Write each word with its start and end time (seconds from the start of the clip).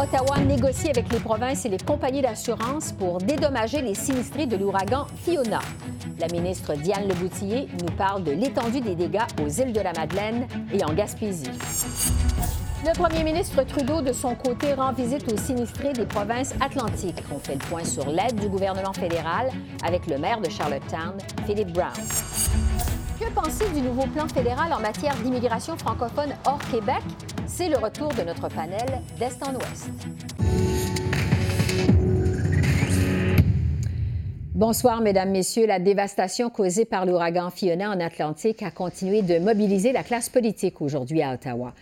Ottawa 0.00 0.38
négocie 0.38 0.88
avec 0.88 1.12
les 1.12 1.18
provinces 1.18 1.66
et 1.66 1.68
les 1.68 1.76
compagnies 1.76 2.22
d'assurance 2.22 2.92
pour 2.92 3.18
dédommager 3.18 3.82
les 3.82 3.94
sinistrés 3.94 4.46
de 4.46 4.56
l'ouragan 4.56 5.06
Fiona. 5.22 5.58
La 6.18 6.26
ministre 6.28 6.72
Diane 6.72 7.06
Leboutillier 7.06 7.68
nous 7.82 7.94
parle 7.98 8.24
de 8.24 8.32
l'étendue 8.32 8.80
des 8.80 8.94
dégâts 8.94 9.26
aux 9.44 9.48
îles 9.48 9.74
de 9.74 9.80
la 9.80 9.92
Madeleine 9.92 10.46
et 10.72 10.82
en 10.82 10.94
Gaspésie. 10.94 11.50
Le 12.82 12.98
premier 12.98 13.24
ministre 13.24 13.62
Trudeau, 13.62 14.00
de 14.00 14.14
son 14.14 14.34
côté, 14.34 14.72
rend 14.72 14.94
visite 14.94 15.30
aux 15.30 15.36
sinistrés 15.36 15.92
des 15.92 16.06
provinces 16.06 16.54
atlantiques. 16.62 17.22
On 17.30 17.38
fait 17.38 17.56
le 17.56 17.66
point 17.68 17.84
sur 17.84 18.08
l'aide 18.08 18.36
du 18.36 18.48
gouvernement 18.48 18.94
fédéral 18.94 19.50
avec 19.84 20.06
le 20.06 20.16
maire 20.16 20.40
de 20.40 20.48
Charlottetown, 20.48 21.12
Philippe 21.44 21.74
Brown. 21.74 21.92
Que 23.20 23.30
penser 23.34 23.66
du 23.74 23.82
nouveau 23.82 24.06
plan 24.06 24.26
fédéral 24.28 24.72
en 24.72 24.80
matière 24.80 25.14
d'immigration 25.16 25.76
francophone 25.76 26.30
hors 26.46 26.58
Québec? 26.70 27.02
C'est 27.46 27.68
le 27.68 27.76
retour 27.76 28.08
de 28.14 28.22
notre 28.22 28.48
panel 28.48 29.02
d'Est 29.18 29.46
en 29.46 29.52
Ouest. 29.56 29.90
Bonsoir, 34.54 35.02
Mesdames, 35.02 35.32
Messieurs. 35.32 35.66
La 35.66 35.78
dévastation 35.78 36.48
causée 36.48 36.86
par 36.86 37.04
l'ouragan 37.04 37.50
Fiona 37.50 37.90
en 37.90 38.00
Atlantique 38.00 38.62
a 38.62 38.70
continué 38.70 39.20
de 39.20 39.38
mobiliser 39.38 39.92
la 39.92 40.02
classe 40.02 40.30
politique 40.30 40.80
aujourd'hui 40.80 41.20
à 41.20 41.34
Ottawa. 41.34 41.74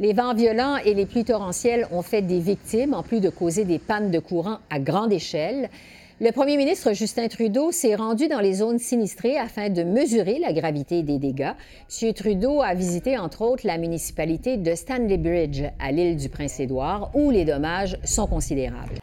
Les 0.00 0.14
vents 0.14 0.32
violents 0.32 0.78
et 0.78 0.94
les 0.94 1.04
pluies 1.04 1.26
torrentielles 1.26 1.86
ont 1.90 2.00
fait 2.00 2.22
des 2.22 2.40
victimes, 2.40 2.94
en 2.94 3.02
plus 3.02 3.20
de 3.20 3.28
causer 3.28 3.66
des 3.66 3.78
pannes 3.78 4.10
de 4.10 4.18
courant 4.18 4.60
à 4.70 4.78
grande 4.78 5.12
échelle. 5.12 5.68
Le 6.18 6.30
premier 6.30 6.56
ministre 6.56 6.94
Justin 6.94 7.28
Trudeau 7.28 7.72
s'est 7.72 7.94
rendu 7.94 8.26
dans 8.26 8.40
les 8.40 8.54
zones 8.54 8.78
sinistrées 8.78 9.36
afin 9.36 9.68
de 9.68 9.82
mesurer 9.82 10.38
la 10.38 10.54
gravité 10.54 11.02
des 11.02 11.18
dégâts. 11.18 11.52
M. 12.02 12.14
Trudeau 12.14 12.62
a 12.62 12.72
visité 12.72 13.18
entre 13.18 13.42
autres 13.42 13.66
la 13.66 13.76
municipalité 13.76 14.56
de 14.56 14.74
Stanley 14.74 15.18
Bridge 15.18 15.62
à 15.78 15.92
l'île 15.92 16.16
du 16.16 16.30
Prince-Édouard 16.30 17.10
où 17.12 17.30
les 17.30 17.44
dommages 17.44 17.98
sont 18.02 18.26
considérables. 18.26 18.94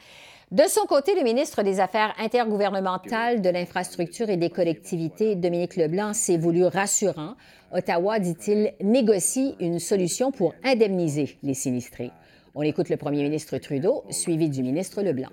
De 0.52 0.64
son 0.68 0.88
côté, 0.88 1.14
le 1.14 1.22
ministre 1.22 1.62
des 1.62 1.80
Affaires 1.80 2.16
intergouvernementales, 2.18 3.42
de 3.42 3.50
l'Infrastructure 3.50 4.32
et 4.32 4.38
des 4.38 4.50
collectivités, 4.50 5.36
Dominique 5.36 5.76
Leblanc, 5.76 6.14
s'est 6.14 6.38
voulu 6.38 6.66
rassurant. 6.66 7.36
Ottawa, 7.72 8.18
dit-il, 8.18 8.74
négocie 8.82 9.54
une 9.60 9.78
solution 9.78 10.32
pour 10.32 10.56
indemniser 10.64 11.38
les 11.44 11.54
sinistrés. 11.54 12.10
On 12.56 12.64
écoute 12.64 12.90
le 12.90 12.98
premier 12.98 13.22
ministre 13.22 13.58
Trudeau, 13.60 14.04
suivi 14.10 14.50
du 14.50 14.64
ministre 14.64 15.04
Leblanc. 15.04 15.30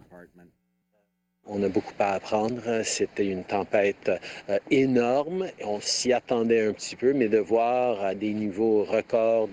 On 1.47 1.63
a 1.63 1.69
beaucoup 1.69 1.95
à 1.99 2.13
apprendre. 2.13 2.83
C'était 2.85 3.27
une 3.27 3.45
tempête 3.45 4.11
euh, 4.49 4.59
énorme. 4.71 5.47
On 5.65 5.81
s'y 5.81 6.13
attendait 6.13 6.67
un 6.67 6.73
petit 6.73 6.97
peu, 6.97 7.13
mais 7.13 7.29
de 7.29 7.39
voir 7.39 8.05
à 8.05 8.15
des 8.15 8.33
niveaux 8.33 8.85
records 8.85 9.49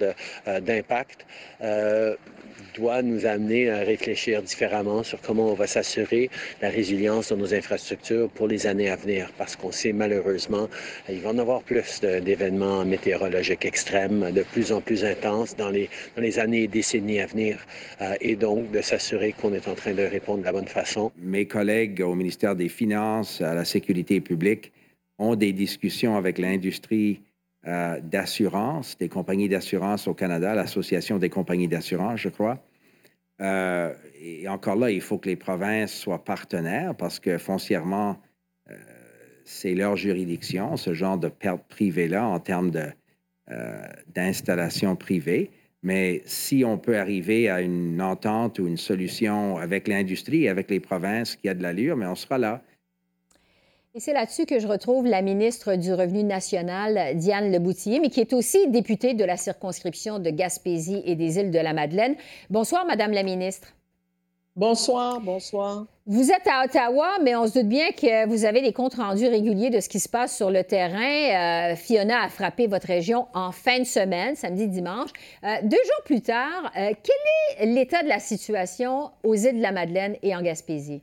euh, 0.48 0.60
d'impact 0.60 1.26
euh, 1.62 2.16
doit 2.76 3.02
nous 3.02 3.26
amener 3.26 3.70
à 3.70 3.80
réfléchir 3.80 4.42
différemment 4.42 5.04
sur 5.04 5.20
comment 5.22 5.52
on 5.52 5.54
va 5.54 5.68
s'assurer 5.68 6.30
la 6.62 6.70
résilience 6.70 7.32
de 7.32 7.36
nos 7.36 7.54
infrastructures 7.54 8.30
pour 8.30 8.48
les 8.48 8.68
années 8.68 8.90
à 8.90 8.96
venir, 8.96 9.32
parce 9.38 9.56
qu'on 9.56 9.72
sait 9.72 9.94
malheureusement 9.94 10.68
il 11.10 11.20
va 11.20 11.30
en 11.30 11.38
avoir 11.38 11.64
plus 11.64 12.02
d'événements 12.02 12.86
météorologiques 12.86 13.66
extrêmes, 13.66 14.32
de 14.32 14.44
plus 14.44 14.72
en 14.72 14.82
plus 14.82 15.04
intenses 15.04 15.56
dans 15.56 15.70
les, 15.70 15.90
dans 16.16 16.22
les 16.22 16.40
années 16.40 16.64
et 16.64 16.68
décennies 16.68 17.20
à 17.20 17.26
venir, 17.26 17.66
et 18.22 18.36
donc 18.36 18.72
de 18.72 18.82
s'assurer 18.82 19.34
qu'on 19.34 19.54
est 19.54 19.68
en 19.68 19.76
train 19.76 19.94
de 19.94 20.04
répondre 20.04 20.40
de 20.40 20.46
la 20.46 20.52
bonne 20.52 20.68
façon. 20.68 21.12
Mes 21.18 21.46
collègues 21.46 22.02
au 22.02 22.16
ministère 22.16 22.56
des 22.56 22.70
Finances, 22.70 23.42
à 23.42 23.54
la 23.54 23.66
Sécurité 23.66 24.22
publique, 24.22 24.72
ont 25.20 25.36
des 25.36 25.52
discussions 25.52 26.16
avec 26.16 26.38
l'industrie 26.38 27.22
euh, 27.68 28.00
d'assurance, 28.02 28.98
des 28.98 29.10
compagnies 29.10 29.50
d'assurance 29.50 30.08
au 30.08 30.14
Canada, 30.14 30.56
l'Association 30.56 31.18
des 31.20 31.30
compagnies 31.30 31.68
d'assurance, 31.68 32.22
je 32.22 32.30
crois. 32.30 32.64
Euh, 33.42 33.94
et 34.22 34.48
encore 34.48 34.78
là, 34.78 34.90
il 34.90 35.02
faut 35.02 35.18
que 35.18 35.28
les 35.28 35.36
provinces 35.36 35.92
soient 35.92 36.24
partenaires 36.24 36.96
parce 36.96 37.20
que 37.20 37.38
foncièrement, 37.38 38.22
euh, 38.70 38.76
c'est 39.44 39.74
leur 39.74 39.98
juridiction, 39.98 40.78
ce 40.78 40.94
genre 40.94 41.18
de 41.18 41.28
perte 41.28 41.68
privée-là 41.68 42.26
en 42.26 42.40
termes 42.40 42.72
d'installation 44.16 44.96
privée. 44.96 45.52
Mais 45.84 46.22
si 46.24 46.64
on 46.64 46.78
peut 46.78 46.98
arriver 46.98 47.50
à 47.50 47.60
une 47.60 48.02
entente 48.02 48.60
ou 48.60 48.68
une 48.68 48.78
solution 48.78 49.58
avec 49.58 49.90
l'industrie 49.90 50.48
avec 50.48 50.70
les 50.70 50.80
provinces 50.80 51.36
qui 51.36 51.50
a 51.50 51.54
de 51.54 51.62
l'allure, 51.62 51.98
mais 51.98 52.06
on 52.06 52.16
sera 52.16 52.38
là. 52.38 52.64
Et 53.98 54.00
c'est 54.00 54.14
là-dessus 54.14 54.46
que 54.46 54.60
je 54.60 54.68
retrouve 54.68 55.08
la 55.08 55.24
ministre 55.24 55.74
du 55.74 55.92
Revenu 55.92 56.24
national, 56.24 57.18
Diane 57.18 57.52
Leboutillier, 57.52 58.00
mais 58.00 58.12
qui 58.12 58.20
est 58.20 58.32
aussi 58.32 58.68
députée 58.68 59.16
de 59.16 59.26
la 59.26 59.38
circonscription 59.38 60.20
de 60.20 60.30
Gaspésie 60.30 61.02
et 61.04 61.16
des 61.16 61.40
îles 61.40 61.50
de 61.50 61.58
la 61.58 61.74
Madeleine. 61.74 62.16
Bonsoir, 62.52 62.86
Madame 62.86 63.12
la 63.12 63.24
ministre. 63.24 63.70
Bonsoir, 64.56 65.20
bonsoir. 65.20 65.88
Vous 66.06 66.30
êtes 66.30 66.46
à 66.46 66.66
Ottawa, 66.66 67.08
mais 67.24 67.36
on 67.36 67.48
se 67.48 67.58
doute 67.58 67.70
bien 67.70 67.90
que 67.90 68.28
vous 68.28 68.46
avez 68.46 68.62
des 68.62 68.72
comptes 68.72 68.94
rendus 68.94 69.26
réguliers 69.26 69.72
de 69.72 69.80
ce 69.80 69.90
qui 69.90 70.00
se 70.00 70.10
passe 70.10 70.38
sur 70.38 70.52
le 70.52 70.64
terrain. 70.64 71.72
Euh, 71.72 71.76
Fiona 71.76 72.22
a 72.22 72.30
frappé 72.30 72.68
votre 72.68 72.86
région 72.86 73.26
en 73.34 73.52
fin 73.52 73.80
de 73.80 73.84
semaine, 73.84 74.36
samedi, 74.36 74.68
dimanche. 74.68 75.10
Euh, 75.44 75.56
deux 75.64 75.76
jours 75.76 76.04
plus 76.06 76.22
tard, 76.22 76.72
euh, 76.78 76.92
quel 77.02 77.66
est 77.68 77.74
l'état 77.74 78.04
de 78.04 78.10
la 78.10 78.20
situation 78.20 79.10
aux 79.24 79.34
îles 79.34 79.58
de 79.58 79.64
la 79.64 79.72
Madeleine 79.72 80.18
et 80.22 80.36
en 80.36 80.44
Gaspésie? 80.44 81.02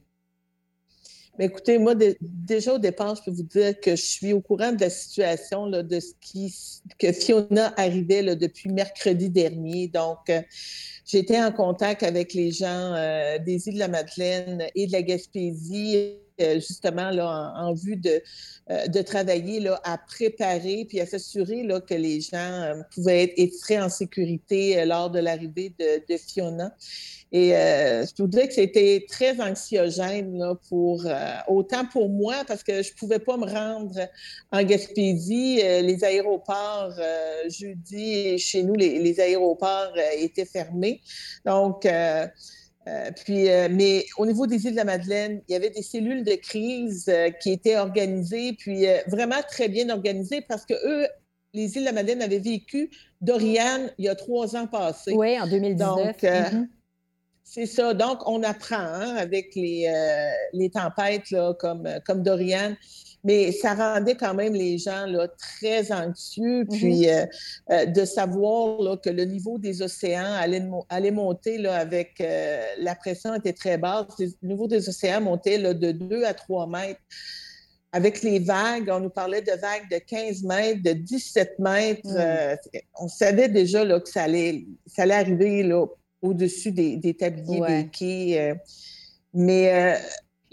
Mais 1.38 1.46
écoutez, 1.46 1.78
moi, 1.78 1.94
déjà 2.20 2.74
au 2.74 2.78
départ, 2.78 3.16
je 3.16 3.22
peux 3.24 3.30
vous 3.32 3.42
dire 3.42 3.78
que 3.80 3.96
je 3.96 4.02
suis 4.02 4.32
au 4.32 4.40
courant 4.40 4.72
de 4.72 4.80
la 4.80 4.90
situation, 4.90 5.66
là, 5.66 5.82
de 5.82 5.98
ce 5.98 6.12
qui, 6.20 6.54
que 6.98 7.12
Fiona 7.12 7.74
arrivait 7.76 8.22
là, 8.22 8.36
depuis 8.36 8.70
mercredi 8.70 9.30
dernier. 9.30 9.88
Donc, 9.88 10.18
euh, 10.30 10.40
j'étais 11.04 11.42
en 11.42 11.50
contact 11.50 12.04
avec 12.04 12.34
les 12.34 12.52
gens 12.52 12.94
euh, 12.94 13.38
des 13.38 13.66
îles 13.66 13.74
de 13.74 13.78
la 13.80 13.88
Madeleine 13.88 14.66
et 14.76 14.86
de 14.86 14.92
la 14.92 15.02
Gaspésie, 15.02 16.18
justement, 16.38 17.10
là, 17.10 17.52
en, 17.56 17.74
vue 17.74 17.96
de, 17.96 18.22
de 18.88 19.02
travailler 19.02 19.60
là, 19.60 19.80
à 19.84 19.98
préparer 19.98 20.86
puis 20.88 21.00
à 21.00 21.06
s'assurer 21.06 21.66
que 21.86 21.94
les 21.94 22.20
gens 22.20 22.74
pouvaient 22.92 23.24
être, 23.24 23.38
être, 23.38 23.82
en 23.84 23.88
sécurité 23.88 24.84
lors 24.84 25.10
de 25.10 25.18
l'arrivée 25.18 25.74
de, 25.78 26.16
Fiona. 26.16 26.74
Et 27.32 27.56
euh, 27.56 28.06
je 28.06 28.22
voudrais 28.22 28.46
que 28.46 28.54
c'était 28.54 29.04
très 29.08 29.40
anxiogène 29.40 30.38
là, 30.38 30.54
pour 30.68 31.04
euh, 31.04 31.34
autant 31.48 31.84
pour 31.84 32.08
moi 32.08 32.36
parce 32.46 32.62
que 32.62 32.80
je 32.80 32.92
ne 32.92 32.96
pouvais 32.96 33.18
pas 33.18 33.36
me 33.36 33.46
rendre 33.46 33.98
en 34.52 34.62
Gaspésie. 34.62 35.60
Euh, 35.64 35.80
les 35.80 36.04
aéroports 36.04 36.92
jeudi 37.48 38.38
chez 38.38 38.62
nous, 38.62 38.74
les, 38.74 39.00
les 39.00 39.18
aéroports 39.18 39.94
étaient 40.16 40.44
fermés. 40.44 41.00
Donc 41.44 41.88
puis, 43.16 43.44
mais 43.70 44.04
au 44.18 44.26
niveau 44.26 44.46
des 44.46 44.66
îles 44.66 44.72
de 44.72 44.76
la 44.76 44.84
Madeleine, 44.84 45.40
il 45.48 45.52
y 45.52 45.54
avait 45.54 45.70
des 45.70 45.82
cellules 45.82 46.24
de 46.24 46.34
crise 46.34 47.10
qui 47.40 47.52
étaient 47.52 47.76
organisées, 47.76 48.52
puis 48.52 48.84
vraiment 49.06 49.40
très 49.48 49.68
bien 49.68 49.88
organisées 49.90 50.42
parce 50.42 50.66
que 50.66 50.74
eux, 50.74 51.06
les 51.54 51.76
îles 51.76 51.82
de 51.82 51.86
la 51.86 51.92
Madeleine 51.92 52.20
avaient 52.20 52.38
vécu 52.38 52.90
Dorian 53.20 53.88
il 53.96 54.04
y 54.04 54.08
a 54.08 54.14
trois 54.14 54.56
ans 54.56 54.66
passés. 54.66 55.14
Oui, 55.14 55.40
en 55.40 55.46
2019. 55.46 56.20
Donc, 56.20 56.66
c'est 57.44 57.66
ça. 57.66 57.94
Donc, 57.94 58.26
on 58.26 58.42
apprend 58.42 58.76
hein, 58.76 59.16
avec 59.16 59.54
les, 59.54 59.86
euh, 59.86 60.30
les 60.54 60.70
tempêtes 60.70 61.30
là, 61.30 61.54
comme, 61.54 61.88
comme 62.06 62.22
Dorian. 62.22 62.74
Mais 63.24 63.52
ça 63.52 63.74
rendait 63.74 64.14
quand 64.14 64.34
même 64.34 64.54
les 64.54 64.78
gens 64.78 65.06
là, 65.06 65.28
très 65.28 65.90
anxieux. 65.92 66.64
Mm-hmm. 66.64 66.78
Puis 66.78 67.08
euh, 67.08 67.26
euh, 67.70 67.86
de 67.86 68.04
savoir 68.04 68.80
là, 68.80 68.96
que 68.96 69.10
le 69.10 69.24
niveau 69.24 69.58
des 69.58 69.82
océans 69.82 70.34
allait, 70.34 70.62
allait 70.88 71.10
monter 71.10 71.58
là, 71.58 71.76
avec 71.76 72.22
la 72.78 72.94
pression 72.94 73.34
était 73.34 73.52
très 73.52 73.78
basse. 73.78 74.06
Le 74.18 74.48
niveau 74.48 74.68
des 74.68 74.88
océans 74.88 75.20
montait 75.20 75.58
là, 75.58 75.74
de 75.74 75.92
2 75.92 76.24
à 76.24 76.34
3 76.34 76.66
mètres 76.66 77.00
avec 77.92 78.22
les 78.22 78.40
vagues, 78.40 78.90
on 78.90 78.98
nous 78.98 79.10
parlait 79.10 79.40
de 79.40 79.52
vagues 79.52 79.88
de 79.88 79.98
15 79.98 80.42
mètres, 80.42 80.82
de 80.82 80.94
17 80.94 81.60
mètres. 81.60 82.08
Mm. 82.08 82.80
on 82.98 83.06
savait 83.06 83.48
déjà 83.48 83.84
là, 83.84 84.00
que 84.00 84.08
ça 84.08 84.24
allait, 84.24 84.66
ça 84.84 85.02
allait 85.02 85.14
arriver 85.14 85.62
là, 85.62 85.86
au-dessus 86.24 86.72
des, 86.72 87.14
tabliers, 87.14 87.60
des 87.60 87.88
quais. 87.90 88.40
Euh. 88.40 88.54
mais 89.34 89.72
euh, 89.72 89.98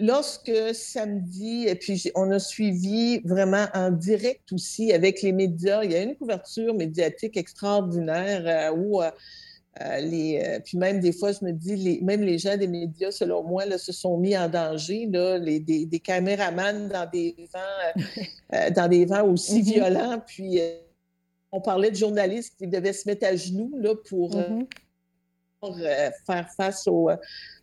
lorsque 0.02 0.52
samedi, 0.74 1.66
et 1.68 1.76
puis 1.76 2.12
on 2.16 2.32
a 2.32 2.40
suivi 2.40 3.20
vraiment 3.20 3.68
en 3.74 3.92
direct 3.92 4.52
aussi 4.52 4.92
avec 4.92 5.22
les 5.22 5.32
médias, 5.32 5.84
il 5.84 5.92
y 5.92 5.96
a 5.96 6.02
une 6.02 6.16
couverture 6.16 6.74
médiatique 6.74 7.38
extraordinaire 7.38 8.72
euh, 8.72 8.76
où 8.76 9.02
les, 9.80 10.60
puis 10.66 10.78
même 10.78 11.00
des 11.00 11.14
fois, 11.14 11.32
je 11.32 11.46
me 11.46 11.52
dis, 11.54 11.76
les, 11.76 12.02
même 12.02 12.22
les 12.22 12.38
gens 12.38 12.58
des 12.58 12.68
médias, 12.68 13.12
selon 13.12 13.44
moi, 13.44 13.66
là, 13.66 13.78
se 13.78 13.94
sont 13.94 14.18
mis 14.18 14.38
en 14.38 14.50
danger. 14.50 15.08
Là, 15.08 15.38
les, 15.38 15.60
des, 15.60 15.86
des 15.86 16.00
caméramans 16.00 16.90
dans 16.90 17.10
des 17.10 17.36
vents, 17.54 18.70
dans 18.76 18.90
des 18.90 19.06
vents 19.06 19.26
aussi 19.26 19.62
mm-hmm. 19.62 19.74
violents. 19.74 20.22
Puis 20.28 20.60
on 21.52 21.62
parlait 21.62 21.90
de 21.90 21.96
journalistes 21.96 22.56
qui 22.58 22.68
devaient 22.68 22.94
se 22.94 23.08
mettre 23.08 23.26
à 23.26 23.36
genoux 23.36 23.72
là, 23.78 23.96
pour, 24.10 24.36
mm-hmm. 24.36 24.68
faire 26.26 26.50
face 26.58 26.88
au, 26.88 27.10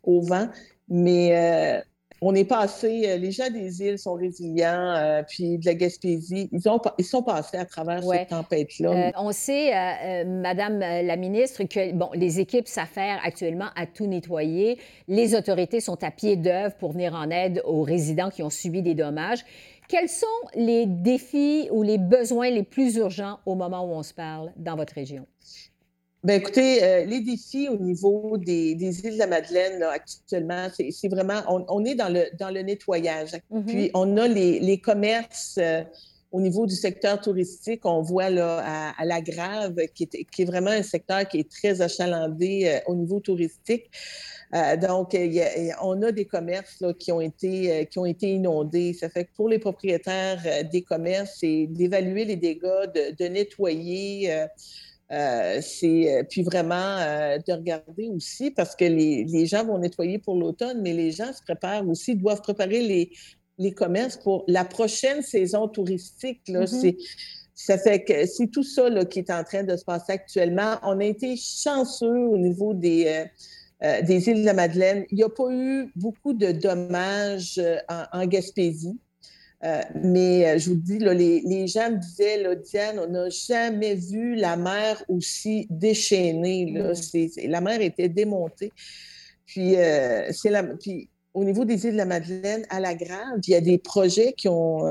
au 0.02 0.22
vent. 0.22 0.48
Mais 0.88 1.82
on 2.20 2.34
est 2.34 2.44
passé, 2.44 3.04
euh, 3.06 3.16
les 3.16 3.30
gens 3.30 3.50
des 3.50 3.82
îles 3.82 3.98
sont 3.98 4.14
résilients, 4.14 4.94
euh, 4.96 5.22
puis 5.22 5.58
de 5.58 5.66
la 5.66 5.74
Gaspésie, 5.74 6.48
ils, 6.52 6.68
ont, 6.68 6.80
ils 6.98 7.04
sont 7.04 7.22
passés 7.22 7.56
à 7.56 7.64
travers 7.64 8.02
cette 8.02 8.28
tempête-là. 8.28 8.90
Euh, 8.90 9.10
on 9.16 9.32
sait, 9.32 10.24
Madame 10.24 10.78
la 10.78 11.16
ministre, 11.16 11.62
que 11.64 11.92
bon, 11.92 12.10
les 12.14 12.40
équipes 12.40 12.66
s'affairent 12.66 13.20
actuellement 13.22 13.68
à 13.76 13.86
tout 13.86 14.06
nettoyer. 14.06 14.78
Les 15.06 15.34
autorités 15.34 15.80
sont 15.80 16.02
à 16.02 16.10
pied 16.10 16.36
d'œuvre 16.36 16.74
pour 16.76 16.92
venir 16.92 17.14
en 17.14 17.30
aide 17.30 17.62
aux 17.64 17.82
résidents 17.82 18.30
qui 18.30 18.42
ont 18.42 18.50
subi 18.50 18.82
des 18.82 18.94
dommages. 18.94 19.44
Quels 19.88 20.08
sont 20.08 20.26
les 20.54 20.84
défis 20.86 21.68
ou 21.70 21.82
les 21.82 21.98
besoins 21.98 22.50
les 22.50 22.62
plus 22.62 22.96
urgents 22.96 23.38
au 23.46 23.54
moment 23.54 23.84
où 23.86 23.94
on 23.94 24.02
se 24.02 24.12
parle 24.12 24.52
dans 24.56 24.76
votre 24.76 24.92
région? 24.92 25.26
Bien, 26.28 26.36
écoutez, 26.36 26.84
euh, 26.84 27.06
les 27.06 27.20
défis 27.20 27.70
au 27.70 27.78
niveau 27.78 28.36
des, 28.36 28.72
îles 28.72 29.14
de 29.14 29.18
la 29.18 29.26
Madeleine, 29.26 29.82
actuellement, 29.82 30.68
c'est 30.76 31.08
vraiment, 31.08 31.40
on, 31.48 31.82
est 31.86 31.94
dans 31.94 32.12
le, 32.12 32.26
dans 32.38 32.50
le 32.50 32.60
nettoyage. 32.60 33.30
Mm-hmm. 33.50 33.64
Puis, 33.64 33.90
on 33.94 34.14
a 34.18 34.28
les, 34.28 34.78
commerces 34.78 35.56
euh, 35.56 35.82
au 36.30 36.42
niveau 36.42 36.66
du 36.66 36.74
secteur 36.74 37.18
touristique. 37.18 37.86
On 37.86 38.02
voit 38.02 38.28
là, 38.28 38.92
à, 38.98 39.06
la 39.06 39.22
Grave, 39.22 39.76
qui 39.94 40.02
est, 40.02 40.24
qui 40.24 40.42
est, 40.42 40.44
vraiment 40.44 40.70
un 40.70 40.82
secteur 40.82 41.26
qui 41.26 41.38
est 41.38 41.50
très 41.50 41.80
achalandé 41.80 42.64
euh, 42.66 42.80
au 42.88 42.94
niveau 42.94 43.20
touristique. 43.20 43.90
donc, 44.82 45.16
on 45.80 46.02
a 46.02 46.12
des 46.12 46.26
commerces 46.26 46.78
là, 46.82 46.92
qui, 46.92 47.10
ont 47.10 47.22
été, 47.22 47.88
qui 47.90 47.98
ont 47.98 48.06
été 48.06 48.28
inondés. 48.32 48.92
Ça 48.92 49.08
fait 49.08 49.24
que 49.24 49.30
pour 49.34 49.48
les 49.48 49.58
propriétaires 49.58 50.42
des 50.70 50.82
commerces, 50.82 51.38
c'est 51.40 51.66
d'évaluer 51.70 52.26
les 52.26 52.36
dégâts, 52.36 52.84
de, 52.94 53.16
de 53.16 53.28
nettoyer. 53.30 54.46
Euh, 55.10 55.60
c'est 55.62 56.14
euh, 56.14 56.22
puis 56.28 56.42
vraiment 56.42 56.74
euh, 56.98 57.38
de 57.38 57.52
regarder 57.54 58.10
aussi 58.10 58.50
parce 58.50 58.76
que 58.76 58.84
les, 58.84 59.24
les 59.24 59.46
gens 59.46 59.64
vont 59.64 59.78
nettoyer 59.78 60.18
pour 60.18 60.36
l'automne, 60.36 60.82
mais 60.82 60.92
les 60.92 61.12
gens 61.12 61.32
se 61.32 61.42
préparent 61.42 61.88
aussi, 61.88 62.14
doivent 62.14 62.42
préparer 62.42 62.82
les, 62.82 63.10
les 63.56 63.72
commerces 63.72 64.18
pour 64.18 64.44
la 64.48 64.66
prochaine 64.66 65.22
saison 65.22 65.66
touristique. 65.66 66.42
Là, 66.48 66.64
mm-hmm. 66.64 66.80
c'est, 66.80 66.96
ça 67.54 67.78
fait 67.78 68.04
que 68.04 68.26
c'est 68.26 68.48
tout 68.48 68.62
ça 68.62 68.90
là, 68.90 69.06
qui 69.06 69.20
est 69.20 69.30
en 69.30 69.44
train 69.44 69.62
de 69.62 69.74
se 69.76 69.84
passer 69.84 70.12
actuellement. 70.12 70.76
On 70.82 71.00
a 71.00 71.04
été 71.04 71.36
chanceux 71.36 72.26
au 72.28 72.36
niveau 72.36 72.74
des, 72.74 73.24
des 73.80 74.28
îles 74.28 74.42
de 74.42 74.44
la 74.44 74.54
Madeleine. 74.54 75.06
Il 75.10 75.16
n'y 75.16 75.24
a 75.24 75.28
pas 75.28 75.50
eu 75.50 75.90
beaucoup 75.96 76.34
de 76.34 76.52
dommages 76.52 77.60
en, 77.88 78.04
en 78.12 78.26
Gaspésie. 78.26 78.96
Euh, 79.64 79.82
mais 80.04 80.46
euh, 80.46 80.58
je 80.58 80.70
vous 80.70 80.76
dis, 80.76 80.98
là, 80.98 81.12
les, 81.12 81.40
les, 81.40 81.66
gens 81.66 81.90
me 81.90 81.96
disaient, 81.96 82.40
là, 82.42 82.54
Diane, 82.54 83.00
on 83.00 83.08
n'a 83.08 83.28
jamais 83.28 83.96
vu 83.96 84.36
la 84.36 84.56
mer 84.56 85.02
aussi 85.08 85.66
déchaînée. 85.68 86.70
Là. 86.72 86.92
Mm. 86.92 87.50
la 87.50 87.60
mer 87.60 87.80
était 87.80 88.08
démontée. 88.08 88.72
Puis, 89.46 89.76
euh, 89.76 90.30
c'est 90.32 90.50
la, 90.50 90.62
puis, 90.62 91.08
au 91.34 91.42
niveau 91.42 91.64
des 91.64 91.86
îles 91.86 91.92
de 91.92 91.96
la 91.96 92.04
Madeleine, 92.04 92.66
à 92.70 92.78
la 92.78 92.94
Grande, 92.94 93.46
il 93.46 93.50
y 93.50 93.54
a 93.54 93.60
des 93.60 93.78
projets 93.78 94.32
qui 94.32 94.48
ont, 94.48 94.90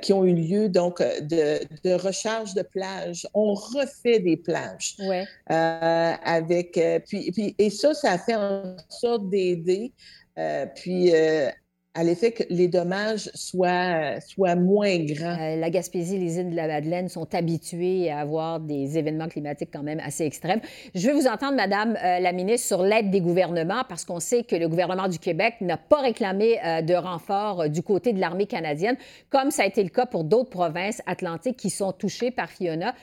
qui 0.00 0.12
ont 0.12 0.24
eu 0.24 0.34
lieu 0.34 0.68
donc 0.68 1.00
de, 1.00 1.60
de, 1.84 1.92
recharge 1.94 2.54
de 2.54 2.62
plages. 2.62 3.26
On 3.34 3.54
refait 3.54 4.20
des 4.20 4.36
plages. 4.36 4.96
Ouais. 5.00 5.24
avec, 5.46 6.78
puis, 7.08 7.30
puis, 7.32 7.54
et 7.58 7.70
ça, 7.70 7.94
ça 7.94 8.12
a 8.12 8.18
fait 8.18 8.36
en 8.36 8.76
sorte 8.88 9.28
d'aider. 9.28 9.92
puis 10.76 11.12
à 11.96 12.04
l'effet 12.04 12.32
que 12.32 12.42
les 12.50 12.68
dommages 12.68 13.30
soient, 13.34 14.20
soient 14.20 14.54
moins 14.54 14.98
grands. 14.98 15.38
Euh, 15.40 15.56
la 15.56 15.70
Gaspésie, 15.70 16.18
les 16.18 16.38
îles 16.38 16.50
de 16.50 16.56
la 16.56 16.68
Madeleine 16.68 17.08
sont 17.08 17.34
habituées 17.34 18.10
à 18.10 18.20
avoir 18.20 18.60
des 18.60 18.98
événements 18.98 19.28
climatiques 19.28 19.70
quand 19.72 19.82
même 19.82 20.00
assez 20.00 20.24
extrêmes. 20.24 20.60
Je 20.94 21.08
veux 21.08 21.14
vous 21.14 21.26
entendre, 21.26 21.56
Madame 21.56 21.96
euh, 21.96 22.18
la 22.18 22.32
ministre, 22.32 22.66
sur 22.66 22.82
l'aide 22.82 23.10
des 23.10 23.22
gouvernements, 23.22 23.82
parce 23.88 24.04
qu'on 24.04 24.20
sait 24.20 24.42
que 24.44 24.56
le 24.56 24.68
gouvernement 24.68 25.08
du 25.08 25.18
Québec 25.18 25.54
n'a 25.62 25.78
pas 25.78 26.02
réclamé 26.02 26.58
euh, 26.62 26.82
de 26.82 26.94
renfort 26.94 27.70
du 27.70 27.82
côté 27.82 28.12
de 28.12 28.20
l'armée 28.20 28.46
canadienne, 28.46 28.96
comme 29.30 29.50
ça 29.50 29.62
a 29.62 29.66
été 29.66 29.82
le 29.82 29.88
cas 29.88 30.04
pour 30.04 30.24
d'autres 30.24 30.50
provinces 30.50 31.00
atlantiques 31.06 31.56
qui 31.56 31.70
sont 31.70 31.92
touchées 31.92 32.30
par 32.30 32.50
Fiona. 32.50 32.94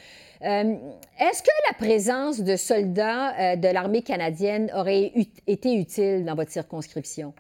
Est-ce 0.42 1.42
que 1.42 1.50
la 1.69 1.78
présence 1.78 2.42
de 2.42 2.57
soldats 2.57 3.56
de 3.56 3.68
l'armée 3.69 4.01
canadienne 4.01 4.69
aurait 4.75 5.13
été 5.48 5.74
utile 5.74 6.25
dans 6.25 6.36
votre 6.36 6.51
circonscription? 6.51 7.34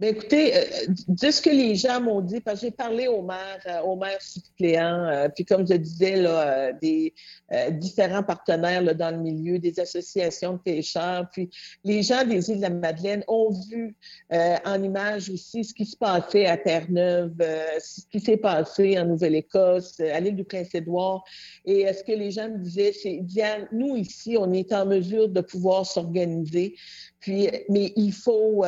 Bien, 0.00 0.08
écoutez, 0.08 0.56
euh, 0.56 0.60
de 1.06 1.30
ce 1.30 1.40
que 1.40 1.50
les 1.50 1.76
gens 1.76 2.00
m'ont 2.00 2.20
dit, 2.20 2.40
parce 2.40 2.60
que 2.60 2.66
j'ai 2.66 2.72
parlé 2.72 3.06
au 3.06 3.22
maire, 3.22 3.60
euh, 3.68 3.80
au 3.82 3.94
maire 3.94 4.20
suppléant, 4.20 5.04
euh, 5.04 5.28
puis 5.28 5.44
comme 5.44 5.64
je 5.68 5.74
disais, 5.74 6.16
là, 6.16 6.72
des 6.72 7.14
différents 7.70 8.24
partenaires 8.24 8.82
là, 8.82 8.92
dans 8.92 9.12
le 9.12 9.18
milieu, 9.18 9.60
des 9.60 9.78
associations 9.78 10.54
de 10.54 10.58
pêcheurs, 10.58 11.28
puis 11.30 11.48
les 11.84 12.02
gens 12.02 12.24
des 12.24 12.50
îles 12.50 12.56
de 12.56 12.62
la 12.62 12.70
Madeleine 12.70 13.22
ont 13.28 13.50
vu 13.70 13.96
en 14.30 14.82
image 14.82 15.30
aussi 15.30 15.62
ce 15.62 15.72
qui 15.72 15.86
se 15.86 15.96
passait 15.96 16.46
à 16.46 16.56
Terre-Neuve, 16.56 17.36
ce 17.78 18.00
qui 18.10 18.18
s'est 18.18 18.38
passé 18.38 18.98
en 18.98 19.04
Nouvelle-Écosse, 19.04 20.00
à 20.00 20.18
l'île 20.18 20.34
du 20.34 20.44
Prince-Édouard. 20.44 21.22
Et 21.64 21.86
ce 21.92 22.02
que 22.02 22.12
les 22.12 22.32
gens 22.32 22.48
me 22.48 22.58
disaient, 22.58 22.92
c'est, 22.92 23.20
Diane, 23.22 23.68
nous 23.70 23.94
ici, 23.94 24.36
on 24.38 24.52
est 24.52 24.72
en 24.72 24.86
mesure 24.86 25.28
de 25.28 25.40
pouvoir 25.40 25.86
s'organiser. 25.86 26.74
Puis, 27.24 27.48
mais 27.70 27.90
il 27.96 28.12
faut, 28.12 28.66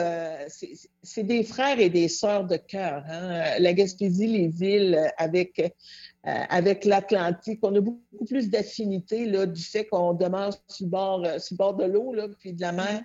c'est 1.03 1.23
des 1.25 1.45
frères 1.45 1.79
et 1.79 1.91
des 1.91 2.09
sœurs 2.09 2.47
de 2.47 2.57
cœur. 2.57 3.05
Hein. 3.07 3.59
La 3.59 3.75
Gaspésie, 3.75 4.29
les 4.29 4.49
villes 4.49 5.13
avec, 5.19 5.61
euh, 5.61 6.31
avec 6.49 6.87
l'Atlantique, 6.87 7.59
on 7.61 7.75
a 7.75 7.81
beaucoup 7.81 8.25
plus 8.27 8.49
d'affinité 8.49 9.27
du 9.47 9.63
fait 9.63 9.85
qu'on 9.85 10.15
demeure 10.15 10.55
sur 10.69 10.87
le 10.87 10.91
bord, 10.91 11.25
euh, 11.27 11.39
sur 11.39 11.59
bord 11.59 11.75
de 11.75 11.85
l'eau 11.85 12.15
puis 12.41 12.55
de 12.55 12.63
la 12.63 12.73
mer. 12.73 13.03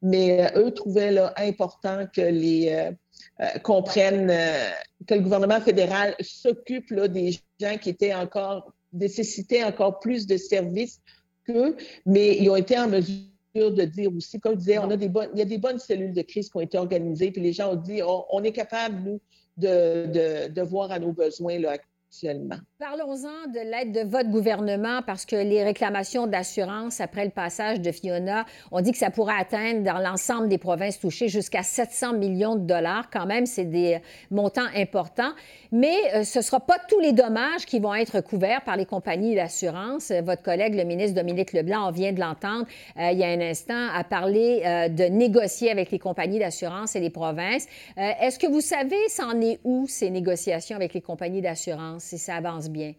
Mais 0.00 0.40
euh, 0.56 0.64
eux 0.64 0.70
trouvaient 0.70 1.12
là, 1.12 1.34
important 1.36 2.06
que 2.10 2.22
les 2.22 2.90
comprennent 3.62 4.32
que 5.06 5.14
le 5.14 5.20
gouvernement 5.20 5.60
fédéral 5.60 6.14
s'occupe 6.20 6.94
des 6.94 7.32
gens 7.60 7.76
qui 7.76 7.90
étaient 7.90 8.14
encore 8.14 8.72
nécessitaient 8.94 9.64
encore 9.64 9.98
plus 10.00 10.26
de 10.26 10.38
services 10.38 11.02
qu'eux, 11.46 11.76
mais 12.06 12.38
ils 12.38 12.48
ont 12.48 12.56
été 12.56 12.78
en 12.78 12.88
mesure 12.88 13.33
de 13.54 13.84
dire 13.84 14.14
aussi, 14.14 14.40
comme 14.40 14.54
je 14.54 14.58
disais, 14.58 14.78
on 14.78 14.90
a 14.90 14.96
des 14.96 15.08
bonnes, 15.08 15.28
il 15.32 15.38
y 15.38 15.42
a 15.42 15.44
des 15.44 15.58
bonnes 15.58 15.78
cellules 15.78 16.12
de 16.12 16.22
crise 16.22 16.50
qui 16.50 16.56
ont 16.56 16.60
été 16.60 16.76
organisées, 16.76 17.30
puis 17.30 17.40
les 17.40 17.52
gens 17.52 17.72
ont 17.72 17.76
dit, 17.76 18.00
on, 18.02 18.42
est 18.42 18.52
capable, 18.52 19.00
nous, 19.02 19.20
de, 19.56 20.06
de, 20.06 20.52
de, 20.52 20.62
voir 20.62 20.90
à 20.90 20.98
nos 20.98 21.12
besoins 21.12 21.58
là, 21.58 21.78
Parlons-en 22.78 23.50
de 23.50 23.58
l'aide 23.58 23.92
de 23.92 24.08
votre 24.08 24.30
gouvernement 24.30 25.00
parce 25.04 25.24
que 25.24 25.34
les 25.34 25.64
réclamations 25.64 26.28
d'assurance 26.28 27.00
après 27.00 27.24
le 27.24 27.32
passage 27.32 27.80
de 27.80 27.90
Fiona, 27.90 28.46
on 28.70 28.80
dit 28.82 28.92
que 28.92 28.98
ça 28.98 29.10
pourrait 29.10 29.34
atteindre 29.36 29.82
dans 29.82 29.98
l'ensemble 29.98 30.48
des 30.48 30.58
provinces 30.58 31.00
touchées 31.00 31.26
jusqu'à 31.26 31.64
700 31.64 32.14
millions 32.14 32.54
de 32.54 32.66
dollars. 32.66 33.10
Quand 33.10 33.26
même, 33.26 33.46
c'est 33.46 33.64
des 33.64 33.98
montants 34.30 34.68
importants. 34.76 35.32
Mais 35.72 35.96
euh, 36.14 36.22
ce 36.22 36.38
ne 36.38 36.44
sera 36.44 36.60
pas 36.60 36.76
tous 36.88 37.00
les 37.00 37.12
dommages 37.12 37.66
qui 37.66 37.80
vont 37.80 37.94
être 37.94 38.20
couverts 38.20 38.62
par 38.62 38.76
les 38.76 38.86
compagnies 38.86 39.34
d'assurance. 39.34 40.12
Votre 40.12 40.42
collègue, 40.42 40.76
le 40.76 40.84
ministre 40.84 41.16
Dominique 41.16 41.52
Leblanc, 41.52 41.88
on 41.88 41.90
vient 41.90 42.12
de 42.12 42.20
l'entendre 42.20 42.66
euh, 42.96 43.10
il 43.10 43.18
y 43.18 43.24
a 43.24 43.28
un 43.28 43.40
instant, 43.40 43.88
a 43.92 44.04
parlé 44.04 44.62
euh, 44.64 44.88
de 44.88 45.04
négocier 45.04 45.70
avec 45.70 45.90
les 45.90 45.98
compagnies 45.98 46.38
d'assurance 46.38 46.94
et 46.94 47.00
les 47.00 47.10
provinces. 47.10 47.66
Est-ce 47.96 48.38
que 48.38 48.46
vous 48.46 48.60
savez, 48.60 48.96
c'en 49.08 49.40
est 49.40 49.58
où 49.64 49.86
ces 49.88 50.10
négociations 50.10 50.76
avec 50.76 50.94
les 50.94 51.00
compagnies 51.00 51.42
d'assurance? 51.42 52.03
Si 52.04 52.18
ça 52.18 52.36
avance 52.36 52.68
bien? 52.68 52.94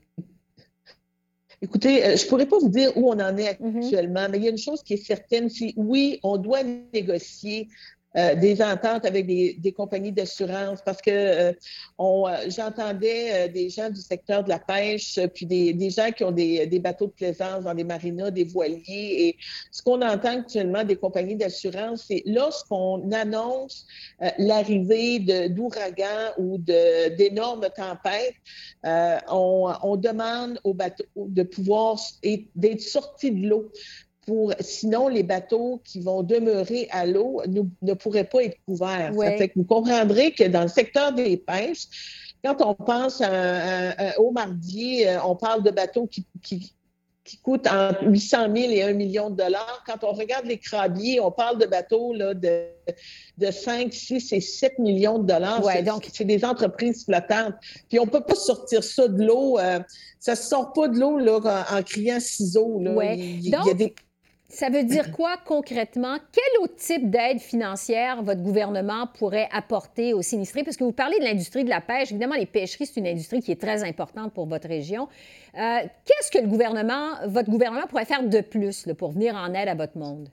Écoutez, 1.61 2.05
euh, 2.05 2.17
je 2.17 2.23
ne 2.23 2.29
pourrais 2.29 2.45
pas 2.45 2.59
vous 2.59 2.69
dire 2.69 2.95
où 2.97 3.09
on 3.09 3.19
en 3.19 3.37
est 3.37 3.59
mhm. 3.59 3.77
actuellement, 3.77 4.27
mais 4.29 4.37
il 4.37 4.43
y 4.43 4.47
a 4.47 4.51
une 4.51 4.57
chose 4.57 4.83
qui 4.83 4.93
est 4.93 4.97
certaine, 4.97 5.49
c'est 5.49 5.73
oui, 5.77 6.19
on 6.23 6.37
doit 6.37 6.63
négocier 6.93 7.69
euh, 8.17 8.33
des 8.35 8.61
ententes 8.61 9.05
avec 9.05 9.27
des, 9.27 9.73
compagnies 9.75 10.13
d'assurance 10.13 10.81
parce 10.81 11.01
que 11.01 11.11
euh, 11.11 11.53
euh, 11.99 12.49
j'entendais 12.49 13.49
des 13.49 13.69
gens 13.69 13.89
du 13.89 13.99
secteur 13.99 14.43
de 14.43 14.49
la 14.49 14.59
pêche, 14.59 15.19
puis 15.33 15.45
des, 15.45 15.89
gens 15.89 16.11
qui 16.11 16.23
ont 16.23 16.31
des, 16.31 16.79
bateaux 16.79 17.07
de 17.07 17.11
plaisance 17.11 17.65
dans 17.65 17.73
des 17.73 17.83
marinas, 17.83 18.31
des 18.31 18.45
voiliers. 18.45 18.83
Et 18.87 19.37
ce 19.71 19.81
qu'on 19.83 20.01
entend 20.01 20.39
actuellement 20.39 20.83
des 20.85 20.95
compagnies 20.95 21.35
d'assurance, 21.35 22.05
c'est 22.07 22.23
lorsqu'on 22.25 23.11
annonce 23.11 23.85
l'arrivée 24.37 25.19
d'ouragans 25.49 26.31
ou 26.37 26.57
d'énormes 26.57 27.67
tempêtes, 27.75 28.35
on, 29.29 29.95
demande 29.97 30.59
aux 30.63 30.73
bateaux 30.73 31.05
de 31.15 31.43
pouvoir 31.43 31.97
d'être 32.55 32.81
sortis 32.81 33.31
de 33.31 33.47
l'eau 33.47 33.71
pour, 34.25 34.53
sinon, 34.59 35.07
les 35.07 35.23
bateaux 35.23 35.81
qui 35.83 35.99
vont 36.01 36.23
demeurer 36.23 36.87
à 36.91 37.05
l'eau 37.05 37.41
ne, 37.47 37.93
pourraient 37.93 38.23
pas 38.23 38.43
être 38.43 38.57
couverts. 38.65 39.13
Ça 39.17 39.31
fait 39.37 39.49
que 39.49 39.53
vous 39.55 39.65
comprendrez 39.65 40.31
que 40.31 40.43
dans 40.45 40.63
le 40.63 40.67
secteur 40.67 41.13
des 41.13 41.37
pêches, 41.37 41.87
quand 42.43 42.61
on 42.61 42.75
pense 42.75 43.21
à 43.21 43.29
un, 43.29 44.11
haut 44.17 44.31
mardier, 44.31 45.09
euh, 45.09 45.23
on 45.23 45.35
parle 45.35 45.63
de 45.63 45.71
bateaux 45.71 46.05
qui, 46.05 46.25
qui, 46.43 46.75
qui 47.23 47.37
coûte 47.37 47.65
entre 47.65 48.05
800 48.05 48.55
000 48.55 48.71
et 48.71 48.83
1 48.83 48.93
million 48.93 49.31
de 49.31 49.35
dollars. 49.35 49.83
Quand 49.87 50.03
on 50.03 50.11
regarde 50.13 50.45
les 50.45 50.59
crabiers, 50.59 51.19
on 51.19 51.31
parle 51.31 51.57
de 51.57 51.65
bateaux 51.65 52.13
là, 52.13 52.35
de, 52.35 52.67
de 53.39 53.51
5, 53.51 53.91
6 53.91 54.31
et 54.33 54.41
7 54.41 54.77
millions 54.77 55.17
de 55.17 55.25
dollars. 55.25 55.63
Ouais, 55.65 55.81
donc... 55.81 56.07
C'est 56.13 56.23
des 56.23 56.45
entreprises 56.45 57.05
flottantes. 57.05 57.55
Puis 57.89 57.99
on 57.99 58.05
peut 58.05 58.21
pas 58.21 58.35
sortir 58.35 58.83
ça 58.83 59.07
de 59.07 59.25
l'eau. 59.25 59.57
Euh, 59.57 59.79
ça 60.19 60.35
se 60.35 60.47
sort 60.47 60.71
pas 60.71 60.87
de 60.87 60.99
l'eau 60.99 61.17
là, 61.17 61.65
en, 61.71 61.81
criant 61.81 62.19
ciseaux. 62.19 62.79
Là. 62.79 62.93
Ouais. 62.93 63.17
Il, 63.17 63.49
donc, 63.49 63.61
il 63.65 63.67
y 63.67 63.71
a 63.71 63.73
des... 63.73 63.95
Ça 64.55 64.69
veut 64.69 64.85
dire 64.85 65.11
quoi 65.11 65.35
concrètement? 65.45 66.15
Quel 66.31 66.63
autre 66.63 66.77
type 66.77 67.09
d'aide 67.09 67.41
financière 67.41 68.23
votre 68.23 68.41
gouvernement 68.41 69.05
pourrait 69.05 69.49
apporter 69.51 70.13
aux 70.13 70.21
sinistrés? 70.21 70.63
Parce 70.63 70.77
que 70.77 70.85
vous 70.85 70.93
parlez 70.93 71.19
de 71.19 71.25
l'industrie 71.25 71.65
de 71.65 71.69
la 71.69 71.81
pêche. 71.81 72.11
Évidemment, 72.11 72.35
les 72.35 72.45
pêcheries, 72.45 72.85
c'est 72.85 73.01
une 73.01 73.07
industrie 73.07 73.41
qui 73.41 73.51
est 73.51 73.59
très 73.59 73.83
importante 73.83 74.33
pour 74.33 74.45
votre 74.45 74.69
région. 74.69 75.09
Euh, 75.57 75.79
Qu'est-ce 76.05 76.31
que 76.31 76.37
le 76.41 76.47
gouvernement, 76.47 77.15
votre 77.27 77.49
gouvernement 77.49 77.85
pourrait 77.87 78.05
faire 78.05 78.23
de 78.23 78.39
plus 78.39 78.87
pour 78.97 79.11
venir 79.11 79.35
en 79.35 79.53
aide 79.53 79.67
à 79.67 79.75
votre 79.75 79.97
monde? 79.97 80.29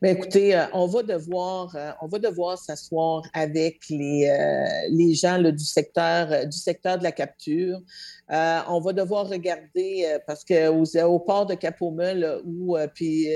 Bien, 0.00 0.12
écoutez, 0.12 0.54
euh, 0.56 0.64
on 0.72 0.86
va 0.86 1.02
devoir, 1.02 1.74
euh, 1.76 1.92
on 2.00 2.08
va 2.08 2.18
devoir 2.18 2.58
s'asseoir 2.58 3.22
avec 3.32 3.80
les, 3.88 4.28
euh, 4.28 5.14
gens 5.14 5.38
là, 5.38 5.52
du 5.52 5.64
secteur, 5.64 6.28
de 6.28 7.02
la 7.02 7.12
capture. 7.12 7.80
On 8.28 8.80
va 8.80 8.92
devoir 8.92 9.28
regarder 9.28 10.18
parce 10.26 10.44
qu'au 10.44 10.84
au 11.04 11.18
port 11.20 11.46
de 11.46 11.54
Cap-au-Mel, 11.54 12.40
où 12.44 12.76
puis 12.94 13.28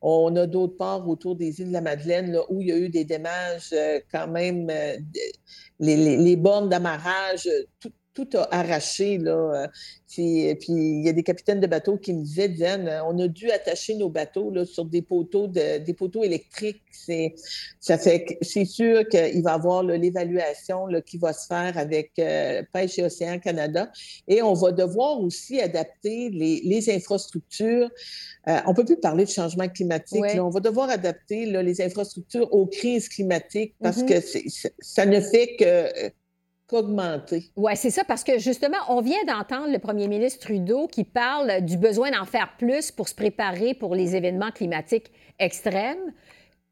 on 0.00 0.34
a 0.36 0.46
d'autres 0.46 0.76
ports 0.76 1.08
autour 1.08 1.36
des 1.36 1.60
îles 1.60 1.68
de 1.68 1.72
la 1.72 1.80
Madeleine 1.80 2.32
là, 2.32 2.42
où 2.50 2.60
il 2.60 2.68
y 2.68 2.72
a 2.72 2.76
eu 2.76 2.88
des 2.88 3.04
dommages 3.04 3.74
quand 4.12 4.28
même, 4.28 4.68
les, 4.68 5.96
les, 5.96 6.16
les 6.16 6.36
bornes 6.36 6.68
d'amarrage, 6.68 7.48
tout, 7.80 7.90
tout 8.14 8.28
a 8.34 8.54
arraché. 8.54 9.18
Là. 9.18 9.68
Puis, 10.08 10.54
puis, 10.56 10.72
il 10.72 11.04
y 11.04 11.08
a 11.08 11.12
des 11.12 11.22
capitaines 11.22 11.60
de 11.60 11.66
bateaux 11.66 11.96
qui 11.96 12.12
me 12.12 12.22
disaient, 12.22 12.48
Diane, 12.48 12.90
on 13.06 13.18
a 13.18 13.28
dû 13.28 13.50
attacher 13.50 13.94
nos 13.94 14.10
bateaux 14.10 14.50
là, 14.50 14.66
sur 14.66 14.84
des 14.84 15.00
poteaux, 15.00 15.46
de, 15.46 15.78
des 15.78 15.94
poteaux 15.94 16.22
électriques. 16.22 16.82
C'est, 16.90 17.34
ça 17.80 17.96
fait 17.96 18.38
c'est 18.42 18.66
sûr 18.66 19.08
qu'il 19.08 19.42
va 19.42 19.52
y 19.52 19.54
avoir 19.54 19.82
l'évaluation 19.82 20.86
qui 21.06 21.16
va 21.16 21.32
se 21.32 21.46
faire 21.46 21.78
avec 21.78 22.12
euh, 22.18 22.62
Pêche 22.72 22.98
et 22.98 23.04
Océan 23.04 23.38
Canada. 23.38 23.90
Et 24.28 24.42
on 24.42 24.52
va 24.52 24.72
devoir 24.72 25.18
aussi 25.20 25.60
adapter 25.60 26.28
les, 26.28 26.60
les 26.64 26.94
infrastructures. 26.94 27.90
Euh, 28.48 28.58
on 28.66 28.70
ne 28.70 28.74
peut 28.74 28.84
plus 28.84 28.98
parler 28.98 29.24
de 29.24 29.30
changement 29.30 29.68
climatique. 29.68 30.20
Ouais. 30.20 30.36
Là. 30.36 30.44
On 30.44 30.50
va 30.50 30.60
devoir 30.60 30.90
adapter 30.90 31.46
là, 31.46 31.62
les 31.62 31.80
infrastructures 31.80 32.52
aux 32.52 32.66
crises 32.66 33.08
climatiques 33.08 33.74
parce 33.80 34.02
Mhm. 34.02 34.08
que 34.08 34.14
ça 34.80 35.06
ne 35.06 35.20
fait 35.20 35.56
que 35.56 36.10
qu'augmenter. 36.72 37.50
Oui, 37.54 37.72
c'est 37.76 37.90
ça, 37.90 38.02
parce 38.02 38.24
que 38.24 38.38
justement, 38.38 38.78
on 38.88 39.02
vient 39.02 39.22
d'entendre 39.26 39.70
le 39.70 39.78
premier 39.78 40.08
ministre 40.08 40.40
Trudeau 40.40 40.86
qui 40.88 41.04
parle 41.04 41.60
du 41.60 41.76
besoin 41.76 42.10
d'en 42.10 42.24
faire 42.24 42.56
plus 42.56 42.90
pour 42.90 43.08
se 43.08 43.14
préparer 43.14 43.74
pour 43.74 43.94
les 43.94 44.16
événements 44.16 44.50
climatiques 44.50 45.12
extrêmes 45.38 46.12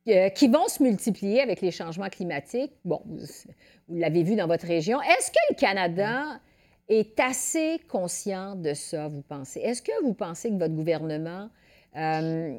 euh, 0.08 0.30
qui 0.30 0.48
vont 0.48 0.66
se 0.68 0.82
multiplier 0.82 1.42
avec 1.42 1.60
les 1.60 1.70
changements 1.70 2.08
climatiques. 2.08 2.72
Bon, 2.84 3.02
vous, 3.04 3.98
l'avez 3.98 4.22
vu 4.22 4.36
dans 4.36 4.46
votre 4.46 4.66
région. 4.66 5.02
Est-ce 5.02 5.30
que 5.30 5.38
le 5.50 5.56
Canada 5.56 6.40
est 6.88 7.20
assez 7.20 7.78
conscient 7.86 8.56
de 8.56 8.72
ça, 8.72 9.08
vous 9.08 9.22
pensez? 9.22 9.60
Est-ce 9.60 9.82
que 9.82 10.02
vous 10.02 10.14
pensez 10.14 10.48
que 10.48 10.58
votre 10.58 10.74
gouvernement 10.74 11.50
euh, 11.96 12.56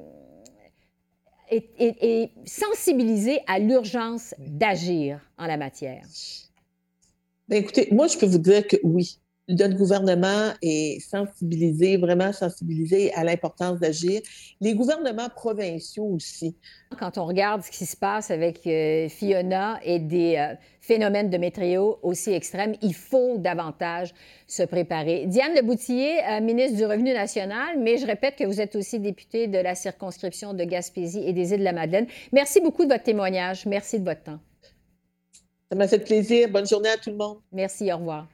sensibilisé 2.45 3.39
à 3.47 3.57
l'urgence 3.57 4.35
d'agir 4.37 5.19
en 5.39 5.47
la 5.47 5.57
matière? 5.57 6.03
Bien, 7.51 7.59
écoutez, 7.59 7.89
moi, 7.91 8.07
je 8.07 8.17
peux 8.17 8.27
vous 8.27 8.37
dire 8.37 8.65
que 8.65 8.77
oui. 8.81 9.19
Notre 9.49 9.75
gouvernement 9.75 10.53
est 10.61 11.01
sensibilisé, 11.01 11.97
vraiment 11.97 12.31
sensibilisé 12.31 13.13
à 13.13 13.25
l'importance 13.25 13.77
d'agir. 13.77 14.21
Les 14.61 14.73
gouvernements 14.73 15.27
provinciaux 15.27 16.05
aussi. 16.05 16.55
Quand 16.97 17.17
on 17.17 17.25
regarde 17.25 17.61
ce 17.61 17.69
qui 17.69 17.85
se 17.85 17.97
passe 17.97 18.31
avec 18.31 18.65
euh, 18.65 19.09
Fiona 19.09 19.81
et 19.83 19.99
des 19.99 20.37
euh, 20.37 20.55
phénomènes 20.79 21.29
de 21.29 21.37
météo 21.37 21.95
aussi 22.03 22.31
extrêmes, 22.31 22.75
il 22.81 22.93
faut 22.93 23.37
davantage 23.37 24.13
se 24.47 24.63
préparer. 24.63 25.25
Diane 25.25 25.53
Leboutillier, 25.53 26.19
euh, 26.29 26.39
ministre 26.39 26.77
du 26.77 26.85
Revenu 26.85 27.11
national, 27.11 27.77
mais 27.79 27.97
je 27.97 28.05
répète 28.05 28.37
que 28.37 28.45
vous 28.45 28.61
êtes 28.61 28.77
aussi 28.77 28.97
députée 28.97 29.47
de 29.47 29.57
la 29.57 29.75
circonscription 29.75 30.53
de 30.53 30.63
Gaspésie 30.63 31.23
et 31.25 31.33
des 31.33 31.51
Îles-de-la-Madeleine. 31.51 32.07
Merci 32.31 32.61
beaucoup 32.61 32.85
de 32.85 32.93
votre 32.93 33.03
témoignage. 33.03 33.65
Merci 33.65 33.99
de 33.99 34.05
votre 34.05 34.23
temps. 34.23 34.39
Ça 35.71 35.77
m'a 35.77 35.87
fait 35.87 35.99
plaisir. 35.99 36.49
Bonne 36.49 36.67
journée 36.67 36.89
à 36.89 36.97
tout 36.97 37.11
le 37.11 37.15
monde. 37.15 37.37
Merci, 37.53 37.91
au 37.93 37.97
revoir. 37.97 38.27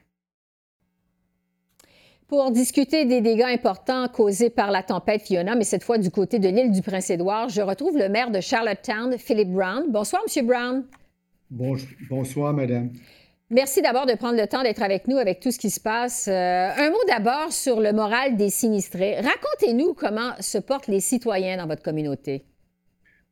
Pour 2.26 2.50
discuter 2.50 3.04
des 3.04 3.20
dégâts 3.20 3.44
importants 3.46 4.08
causés 4.08 4.50
par 4.50 4.72
la 4.72 4.82
tempête 4.82 5.22
Fiona, 5.22 5.54
mais 5.54 5.62
cette 5.62 5.84
fois 5.84 5.98
du 5.98 6.10
côté 6.10 6.40
de 6.40 6.48
l'île 6.48 6.72
du 6.72 6.82
Prince-Édouard, 6.82 7.48
je 7.48 7.62
retrouve 7.62 7.96
le 7.96 8.08
maire 8.08 8.32
de 8.32 8.40
Charlottetown, 8.40 9.16
Philip 9.18 9.48
Brown. 9.52 9.84
Bonsoir, 9.88 10.20
Monsieur 10.26 10.42
Brown. 10.42 10.84
Bon- 11.48 11.76
bonsoir, 12.10 12.52
madame. 12.52 12.90
Merci 13.50 13.80
d'abord 13.82 14.04
de 14.04 14.14
prendre 14.14 14.36
le 14.36 14.46
temps 14.48 14.62
d'être 14.64 14.82
avec 14.82 15.06
nous 15.06 15.16
avec 15.16 15.38
tout 15.40 15.52
ce 15.52 15.58
qui 15.60 15.70
se 15.70 15.80
passe. 15.80 16.26
Euh, 16.26 16.32
un 16.76 16.90
mot 16.90 16.98
d'abord 17.06 17.52
sur 17.52 17.80
le 17.80 17.92
moral 17.92 18.36
des 18.36 18.50
sinistrés. 18.50 19.14
Racontez-nous 19.20 19.94
comment 19.94 20.32
se 20.40 20.58
portent 20.58 20.88
les 20.88 21.00
citoyens 21.00 21.56
dans 21.56 21.66
votre 21.68 21.82
communauté. 21.82 22.44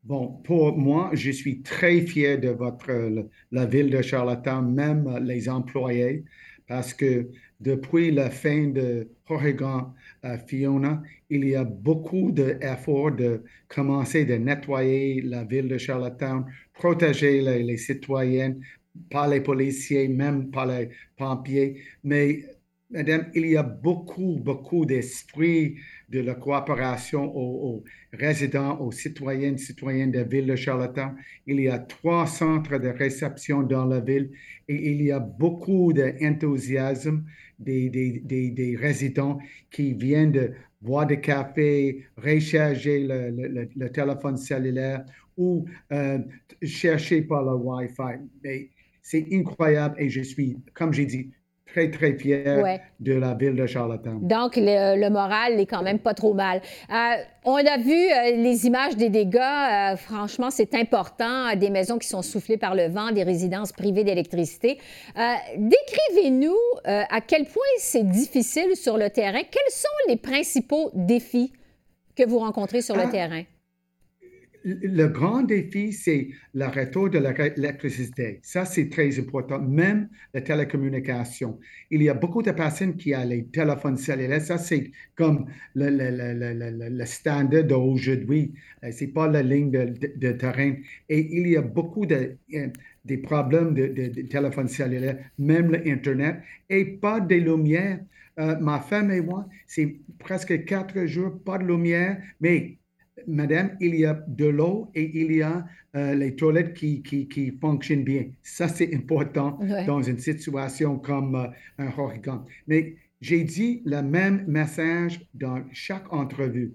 Bon, 0.07 0.41
pour 0.45 0.79
moi, 0.79 1.11
je 1.15 1.33
suis 1.33 1.63
très 1.63 2.01
fier 2.01 2.39
de 2.39 2.51
votre, 2.51 2.93
la 3.51 3.67
ville 3.67 3.91
de 3.91 4.03
Charlottetown, 4.03 4.73
même 4.73 5.19
les 5.25 5.49
employés, 5.49 6.25
parce 6.69 6.95
que 6.95 7.29
depuis 7.59 8.13
la 8.13 8.31
fin 8.31 8.69
de 8.69 9.09
l'ouragan 9.29 9.93
euh, 10.25 10.39
Fiona, 10.47 11.03
il 11.29 11.49
y 11.49 11.57
a 11.57 11.65
beaucoup 11.65 12.31
d'efforts 12.31 13.17
de 13.17 13.43
commencer 13.67 14.25
de 14.25 14.35
nettoyer 14.35 15.23
la 15.23 15.43
ville 15.45 15.67
de 15.67 15.77
Charlottetown, 15.79 16.45
protéger 16.73 17.41
les, 17.43 17.65
les 17.65 17.77
citoyens, 17.77 18.55
pas 19.11 19.27
les 19.27 19.41
policiers, 19.41 20.07
même 20.07 20.53
pas 20.53 20.67
les 20.67 20.91
pompiers. 21.17 21.83
Mais, 22.05 22.45
madame, 22.91 23.29
il 23.35 23.47
y 23.47 23.57
a 23.57 23.65
beaucoup, 23.65 24.39
beaucoup 24.41 24.87
d'esprit 24.87 25.77
de 26.09 26.21
la 26.21 26.35
coopération 26.35 27.25
aux, 27.37 27.69
aux 27.69 27.85
résidents, 28.13 28.79
aux 28.81 28.93
citoyennes, 28.93 29.59
citoyens 29.59 30.07
de 30.07 30.19
la 30.19 30.25
ville 30.25 30.47
de 30.47 30.57
Charlottetown. 30.57 31.17
Il 31.47 31.61
y 31.61 31.69
a 31.69 31.79
trois 31.79 32.27
centres 32.27 32.79
de 32.79 32.89
réception 32.89 33.63
dans 33.63 33.85
la 33.87 34.01
ville 34.01 34.31
et 34.69 34.93
il 34.93 35.03
y 35.03 35.11
a 35.13 35.19
beaucoup 35.21 35.93
d'enthousiasme 35.93 37.25
des, 37.59 37.89
des, 37.91 38.21
des, 38.25 38.51
des 38.51 38.77
résidents 38.77 39.39
qui 39.71 39.95
viennent 39.95 40.33
de 40.33 40.53
boire 40.81 41.07
du 41.07 41.21
café, 41.21 42.05
recharger 42.17 43.01
le- 43.07 43.69
le 43.75 43.91
téléphone 43.91 44.37
cellulaire 44.37 45.05
ou 45.37 45.67
euh, 45.93 46.19
chercher 46.63 47.23
par 47.23 47.43
le 47.45 47.55
Wi-Fi. 47.57 48.21
Mais 48.45 48.71
c'est 49.03 49.27
incroyable 49.33 49.97
et 49.99 50.09
je 50.09 50.21
suis, 50.23 50.57
comme 50.75 50.93
j'ai 50.93 51.07
dit, 51.07 51.31
très, 51.67 51.91
très 51.91 52.13
fier 52.15 52.63
Ouais. 52.63 52.81
de 53.01 53.15
la 53.15 53.35
ville 53.35 53.55
de 53.55 53.67
Charlottetown. 53.67 54.19
Donc, 54.27 54.57
le, 54.57 54.99
le 55.01 55.11
moral 55.11 55.59
est 55.61 55.67
quand 55.67 55.83
même 55.83 55.99
pas 55.99 56.15
trop 56.15 56.33
mal. 56.35 56.61
Euh, 56.91 56.95
on 57.45 57.57
a 57.57 57.77
vu 57.79 57.93
euh, 57.93 58.37
les 58.37 58.67
images 58.67 58.97
des 58.97 59.09
dégâts. 59.11 59.37
Euh, 59.39 59.97
franchement, 59.97 60.51
c'est 60.51 60.75
important. 60.75 61.55
Des 61.57 61.71
maisons 61.71 61.99
qui 61.99 62.09
sont 62.09 62.23
soufflées 62.23 62.57
par 62.57 62.75
le 62.75 62.89
vent, 62.89 63.11
des 63.13 63.23
résidences 63.25 63.73
privées 63.73 64.05
d'électricité. 64.05 64.79
Décrivez-nous 65.57 66.57
à 66.85 67.21
quel 67.21 67.45
point 67.45 67.63
c'est 67.79 68.09
difficile 68.09 68.75
sur 68.77 68.97
le 68.97 69.11
terrain. 69.11 69.41
Quels 69.51 69.73
sont 69.73 69.89
les 70.09 70.17
principaux 70.17 70.91
défis 70.95 71.53
que 72.17 72.27
vous 72.27 72.39
rencontrez 72.39 72.81
sur 72.81 72.95
le 72.97 73.03
Ah. 73.07 73.11
terrain? 73.11 73.43
Le 74.69 75.07
grand 75.07 75.45
défi, 75.45 75.93
c'est 75.93 76.31
le 76.53 76.67
retour 76.67 77.09
de 77.09 77.21
l'électricité. 77.21 78.41
Ça, 78.43 78.65
c'est 78.65 78.89
très 78.89 79.17
important. 79.21 79.61
Même 79.63 80.09
la 80.35 80.41
télécommunication. 80.41 81.61
Il 81.89 82.03
y 82.03 82.09
a 82.09 82.15
beaucoup 82.15 82.43
de 82.43 82.51
personnes 82.51 82.97
qui 82.97 83.15
ont 83.15 83.25
les 83.25 83.47
téléphones 83.47 83.97
cellulaires. 83.97 84.41
Ça, 84.43 84.59
c'est 84.59 84.91
comme 85.15 85.47
le, 85.77 85.89
le, 85.89 86.11
le, 86.11 86.89
le, 86.91 87.07
standard 87.07 87.63
d'aujourd'hui. 87.63 88.55
Euh, 88.83 88.89
C'est 88.91 89.07
pas 89.07 89.29
la 89.29 89.41
ligne 89.43 89.71
de, 89.71 90.33
terrain. 90.33 90.75
Et 91.09 91.21
il 91.39 91.47
y 91.47 91.57
a 91.57 91.63
beaucoup 91.63 92.05
de, 92.05 92.37
euh, 92.55 92.69
des 93.05 93.19
problèmes 93.19 93.73
de, 93.73 93.87
de, 93.87 94.09
de 94.09 94.23
téléphone 94.23 94.67
cellulaire, 94.67 95.19
même 95.39 95.71
l'Internet, 95.71 96.39
et 96.69 96.85
pas 96.85 97.21
de 97.21 97.37
lumière. 97.37 98.01
Euh, 98.41 98.59
ma 98.59 98.81
femme 98.81 99.13
et 99.13 99.21
moi, 99.21 99.49
c'est 99.69 99.97
presque 100.19 100.65
quatre 100.65 101.07
jours, 101.07 101.39
pas 101.45 101.57
de 101.59 101.65
lumière, 101.65 102.21
mais 102.41 102.79
Madame, 103.26 103.76
il 103.80 103.95
y 103.95 104.04
a 104.04 104.14
de 104.28 104.47
l'eau 104.47 104.90
et 104.95 105.11
il 105.21 105.33
y 105.33 105.42
a 105.42 105.66
euh, 105.97 106.14
les 106.14 106.35
toilettes 106.37 106.75
qui, 106.75 107.02
qui, 107.02 107.28
qui 107.28 107.50
fonctionnent 107.61 108.04
bien. 108.04 108.26
Ça, 108.42 108.68
c'est 108.68 108.95
important 108.95 109.59
Ouais. 109.61 109.85
dans 109.87 110.02
une 110.02 110.18
situation 110.18 110.99
comme 110.99 111.35
euh, 111.35 111.47
un 111.78 111.88
ouragan. 111.99 112.45
Mais 112.66 112.97
j'ai 113.21 113.45
dit 113.45 113.83
le 113.85 114.02
même 114.02 114.45
message 114.47 115.26
dans 115.35 115.64
chaque 115.73 116.12
entrevue. 116.12 116.75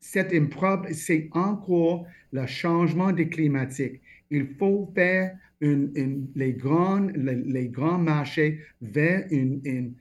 C'est 0.00 0.32
improbe- 0.32 0.92
c'est 0.92 1.28
encore 1.32 2.06
le 2.32 2.46
changement 2.46 3.12
des 3.12 3.28
climatiques. 3.28 4.00
Il 4.30 4.46
faut 4.58 4.90
faire 4.94 5.36
une- 5.60 5.90
une- 5.94 6.28
les, 6.34 6.52
grands, 6.52 7.00
les, 7.14 7.36
les 7.36 7.68
grands 7.68 7.98
marchés 7.98 8.60
vers 8.82 9.26
une, 9.30 9.60
une, 9.64 9.94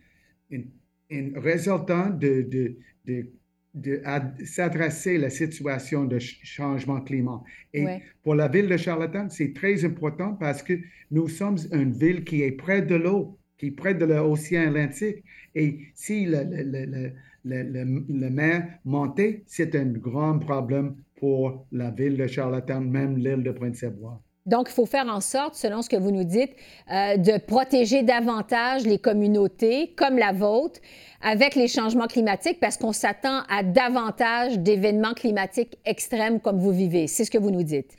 une, 0.50 0.66
un 1.12 1.40
résultat 1.40 2.10
de, 2.10 2.42
de, 2.42 2.76
de 3.06 3.28
de 3.74 4.02
s'adresser 4.46 5.16
à 5.16 5.20
la 5.20 5.30
situation 5.30 6.06
de 6.06 6.20
changement 6.20 7.02
climat. 7.02 7.42
Et 7.74 7.86
pour 8.24 8.36
la 8.36 8.48
ville 8.48 8.68
de 8.68 8.78
Charlottetown, 8.78 9.30
c'est 9.30 9.54
très 9.54 9.84
important 9.86 10.36
parce 10.36 10.62
que 10.64 10.74
nous 11.12 11.28
sommes 11.28 11.58
une 11.72 11.92
ville 11.94 12.24
qui 12.24 12.44
est 12.44 12.52
près 12.52 12.82
de 12.82 12.96
l'eau, 12.96 13.40
qui 13.58 13.68
est 13.68 13.72
près 13.72 13.96
de 13.96 14.06
l'océan 14.06 14.70
Atlantique. 14.70 15.24
Et 15.56 15.80
si 15.96 16.26
le, 16.26 16.44
le, 16.44 17.12
le, 17.46 18.04
le 18.10 18.30
mer 18.30 18.80
montait, 18.86 19.44
c'est 19.48 19.76
un 19.76 19.86
grand 19.86 20.40
problème 20.40 20.96
pour 21.16 21.68
la 21.72 21.92
ville 21.92 22.18
de 22.18 22.28
Charlottetown, 22.28 22.90
même 22.90 23.18
l'île 23.18 23.44
de 23.44 23.52
Prince-Édouard. 23.52 24.22
Donc, 24.46 24.68
il 24.70 24.74
faut 24.74 24.86
faire 24.86 25.08
en 25.08 25.22
sorte, 25.22 25.56
selon 25.56 25.82
ce 25.82 25.90
que 25.90 25.96
vous 25.96 26.12
nous 26.12 26.26
dites, 26.26 26.52
euh, 26.92 27.16
de 27.16 27.40
protéger 27.40 28.04
davantage 28.04 28.84
les 28.86 29.00
communautés 29.00 29.94
comme 29.96 30.18
la 30.18 30.34
vôtre 30.34 30.82
avec 31.22 31.56
les 31.56 31.70
changements 31.70 32.08
climatiques 32.08 32.60
parce 32.60 32.78
qu'on 32.78 32.92
s'attend 32.92 33.44
à 33.50 33.64
davantage 33.64 34.60
d'événements 34.60 35.14
climatiques 35.14 35.78
extrêmes 35.86 36.42
comme 36.42 36.60
vous 36.60 36.74
vivez. 36.74 37.08
C'est 37.08 37.24
ce 37.24 37.32
que 37.32 37.38
vous 37.38 37.52
nous 37.52 37.64
dites. 37.64 37.96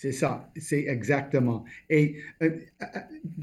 C'est 0.00 0.12
ça, 0.12 0.48
c'est 0.56 0.84
exactement. 0.86 1.64
Et 1.90 2.18
euh, 2.42 2.50
euh, 2.82 2.86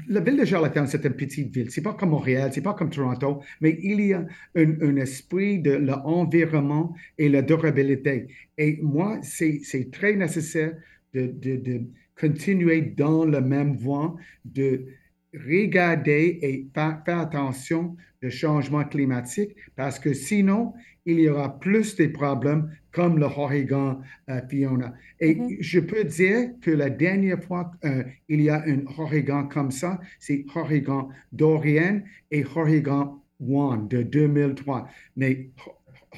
la 0.08 0.20
ville 0.20 0.38
de 0.38 0.44
Charlottetown, 0.46 0.86
c'est 0.86 1.04
une 1.04 1.12
petite 1.12 1.54
ville. 1.54 1.70
C'est 1.70 1.82
pas 1.82 1.92
comme 1.92 2.08
Montréal, 2.08 2.50
c'est 2.50 2.62
pas 2.62 2.72
comme 2.72 2.88
Toronto, 2.88 3.42
mais 3.60 3.78
il 3.82 4.00
y 4.00 4.14
a 4.14 4.24
un, 4.54 4.96
esprit 4.96 5.58
de 5.58 5.72
l'environnement 5.72 6.94
et 7.18 7.28
la 7.28 7.42
durabilité. 7.42 8.28
Et 8.56 8.78
moi, 8.80 9.18
c'est 9.22 9.60
très 9.92 10.16
nécessaire 10.16 10.72
de, 11.12 11.82
continuer 12.18 12.80
dans 12.80 13.24
la 13.24 13.40
même 13.40 13.76
voie, 13.76 14.16
de 14.44 14.86
regarder 15.34 16.38
et 16.42 16.68
faire, 16.74 17.02
attention 17.06 17.96
au 18.22 18.30
changement 18.30 18.84
climatique 18.84 19.54
parce 19.76 19.98
que 19.98 20.12
sinon, 20.12 20.72
il 21.04 21.20
y 21.20 21.28
aura 21.28 21.60
plus 21.60 21.94
de 21.96 22.06
problèmes 22.06 22.70
comme 22.90 23.18
le 23.18 23.26
ouragan 23.26 24.00
euh, 24.30 24.40
Fiona. 24.48 24.94
Et 25.20 25.34
mm-hmm. 25.34 25.56
je 25.60 25.80
peux 25.80 26.04
dire 26.04 26.50
que 26.60 26.70
la 26.70 26.90
dernière 26.90 27.42
fois 27.44 27.70
qu'il 27.80 28.40
y 28.40 28.48
a 28.48 28.64
un 28.66 28.80
ouragan 28.98 29.46
comme 29.46 29.70
ça, 29.70 30.00
c'est 30.18 30.44
ouragan 30.54 31.10
Dorian 31.32 32.00
et 32.30 32.44
ouragan 32.44 33.22
Juan 33.38 33.86
de 33.88 34.02
2003. 34.02 34.88
Mais 35.16 35.50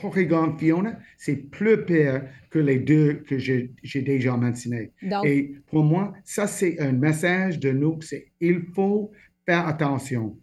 Oregon 0.02 0.56
Fiona, 0.56 0.98
c'est 1.16 1.36
plus 1.36 1.84
pire 1.84 2.22
que 2.50 2.58
les 2.58 2.78
deux 2.78 3.22
que 3.28 3.38
j'ai 3.38 4.02
déjà 4.02 4.36
mentionnés. 4.36 4.92
Et 5.24 5.54
pour 5.70 5.84
moi, 5.84 6.12
ça, 6.24 6.46
c'est 6.46 6.80
un 6.80 6.92
message 6.92 7.58
de 7.58 7.70
nous, 7.70 8.00
c'est 8.00 8.32
il 8.40 8.62
faut 8.74 9.10
faire 9.46 9.66
attention. 9.66 10.36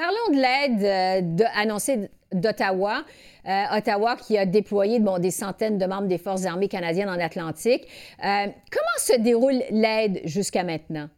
Parlons 0.00 0.32
de 0.32 0.36
l'aide 0.36 1.40
euh, 1.42 1.44
annoncée 1.54 2.08
d'Ottawa. 2.32 3.04
Euh, 3.46 3.76
Ottawa 3.76 4.16
qui 4.16 4.38
a 4.38 4.46
déployé 4.46 4.98
bon, 4.98 5.18
des 5.18 5.30
centaines 5.30 5.76
de 5.76 5.84
membres 5.84 6.08
des 6.08 6.16
Forces 6.16 6.46
armées 6.46 6.68
canadiennes 6.68 7.10
en 7.10 7.20
Atlantique. 7.20 7.86
Euh, 8.24 8.46
comment 8.46 8.98
se 8.98 9.20
déroule 9.20 9.62
l'aide 9.70 10.22
jusqu'à 10.24 10.64
maintenant? 10.64 11.10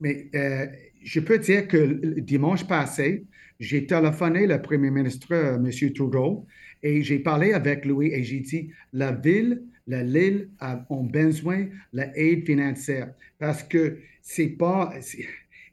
Mais 0.00 0.26
je 1.04 1.20
peux 1.20 1.38
dire 1.38 1.68
que 1.68 2.18
dimanche 2.18 2.66
passé, 2.66 3.24
j'ai 3.60 3.86
téléphoné 3.86 4.48
le 4.48 4.60
premier 4.60 4.90
ministre, 4.90 5.32
M. 5.32 5.70
Trudeau, 5.94 6.44
et 6.82 7.02
j'ai 7.02 7.18
parlé 7.18 7.52
avec 7.52 7.84
lui 7.84 8.12
et 8.12 8.22
j'ai 8.22 8.40
dit, 8.40 8.70
la 8.92 9.12
ville, 9.12 9.62
la 9.86 10.02
l'île 10.02 10.48
ont 10.90 11.04
besoin 11.04 11.66
de 11.92 12.02
l'aide 12.14 12.46
financière 12.46 13.12
parce 13.38 13.62
que 13.62 13.98
c'est 14.20 14.48
pas, 14.48 14.94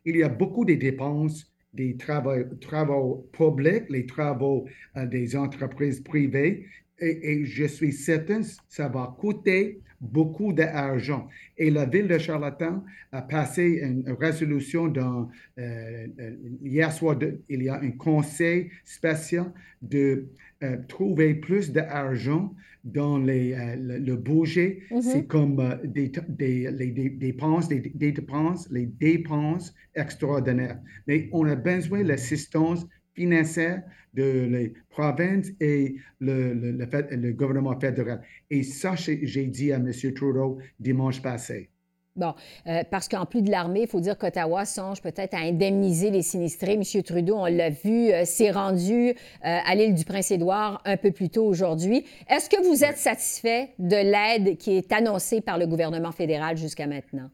il 0.06 0.18
y 0.18 0.24
a 0.24 0.30
beaucoup 0.30 0.66
de 0.66 0.74
dépenses 0.74 1.52
des 1.74 1.96
travaux, 1.98 2.44
travaux 2.62 3.30
publics, 3.32 3.90
les 3.90 4.06
travaux 4.06 4.66
euh, 4.98 5.06
des 5.06 5.36
entreprises 5.36 6.00
privées 6.00 6.66
et, 7.02 7.46
je 7.46 7.66
suis 7.66 7.92
certain 7.92 8.42
que 8.42 8.48
ça 8.68 8.88
va 8.88 9.16
coûter 9.20 9.82
beaucoup 10.02 10.54
d'argent. 10.54 11.28
Et 11.58 11.70
la 11.70 11.86
ville 11.86 12.08
de 12.08 12.18
Charlottetown 12.18 12.84
a 13.12 13.22
passé 13.22 13.82
une 13.84 14.16
résolution 14.20 14.88
dans, 14.88 15.30
euh, 15.58 16.08
euh, 16.20 16.36
hier 16.64 16.92
soir, 16.92 17.18
il 17.50 17.64
y 17.64 17.70
a 17.70 17.80
un 17.80 17.92
conseil 17.92 18.70
spécial 18.86 19.52
de 19.82 20.28
euh, 20.64 20.78
trouver 20.88 21.36
plus 21.36 21.72
d'argent 21.72 22.54
dans 22.86 23.18
les, 23.18 23.76
le, 23.78 24.16
budget. 24.16 24.80
Mm-hmm. 24.90 25.02
C'est 25.02 25.26
comme 25.26 25.80
des, 25.84 26.12
des, 26.30 26.72
les, 26.72 26.92
dépenses, 27.10 27.68
des, 27.68 27.82
des, 27.82 28.12
dépenses, 28.14 28.70
les 28.72 28.86
dépenses 28.86 29.74
extraordinaires. 29.96 30.80
Mais 31.08 31.30
on 31.34 31.46
a 31.46 31.56
besoin 31.56 32.04
de 32.04 32.08
l'assistance 32.08 32.88
financière 33.20 33.84
de 34.14 34.48
les 34.50 34.74
provinces 34.90 35.50
et 35.60 35.96
le, 36.20 36.54
le, 36.54 36.72
le, 36.72 37.32
gouvernement 37.34 37.78
fédéral. 37.78 38.22
Et 38.50 38.64
ça, 38.64 38.96
j'ai 38.96 39.46
dit 39.46 39.74
à 39.74 39.76
M. 39.76 39.92
Trudeau 40.16 40.60
dimanche 40.80 41.22
passé. 41.22 41.70
Bon, 42.16 42.34
euh, 42.68 42.84
parce 42.90 43.08
qu'en 43.08 43.26
plus 43.26 43.42
de 43.42 43.52
l'armée, 43.52 43.82
il 43.82 43.88
faut 43.88 44.00
dire 44.00 44.18
qu'Ottawa 44.18 44.66
songe 44.66 45.02
peut-être 45.02 45.34
à 45.36 45.40
indemniser 45.40 46.12
les 46.12 46.22
sinistrés. 46.22 46.74
M. 46.74 47.04
Trudeau, 47.04 47.36
on 47.36 47.46
l'a 47.46 47.70
vu, 47.70 48.12
euh, 48.12 48.26
s'est 48.26 48.52
rendu 48.52 49.10
euh, 49.10 49.14
à 49.42 49.76
l'île 49.76 49.94
du 49.94 50.06
Prince-Édouard 50.06 50.82
un 50.86 50.98
peu 50.98 51.12
plus 51.12 51.30
tôt 51.30 51.46
aujourd'hui. 51.46 52.06
Est-ce 52.30 52.50
que 52.50 52.62
vous 52.68 52.84
êtes 52.84 52.98
satisfait 52.98 53.70
de 53.80 53.96
l'aide 53.96 54.58
qui 54.58 54.72
est 54.78 54.92
annoncée 54.92 55.42
par 55.42 55.58
le 55.58 55.68
gouvernement 55.68 56.12
fédéral 56.12 56.58
jusqu'à 56.58 56.88
maintenant? 56.88 57.30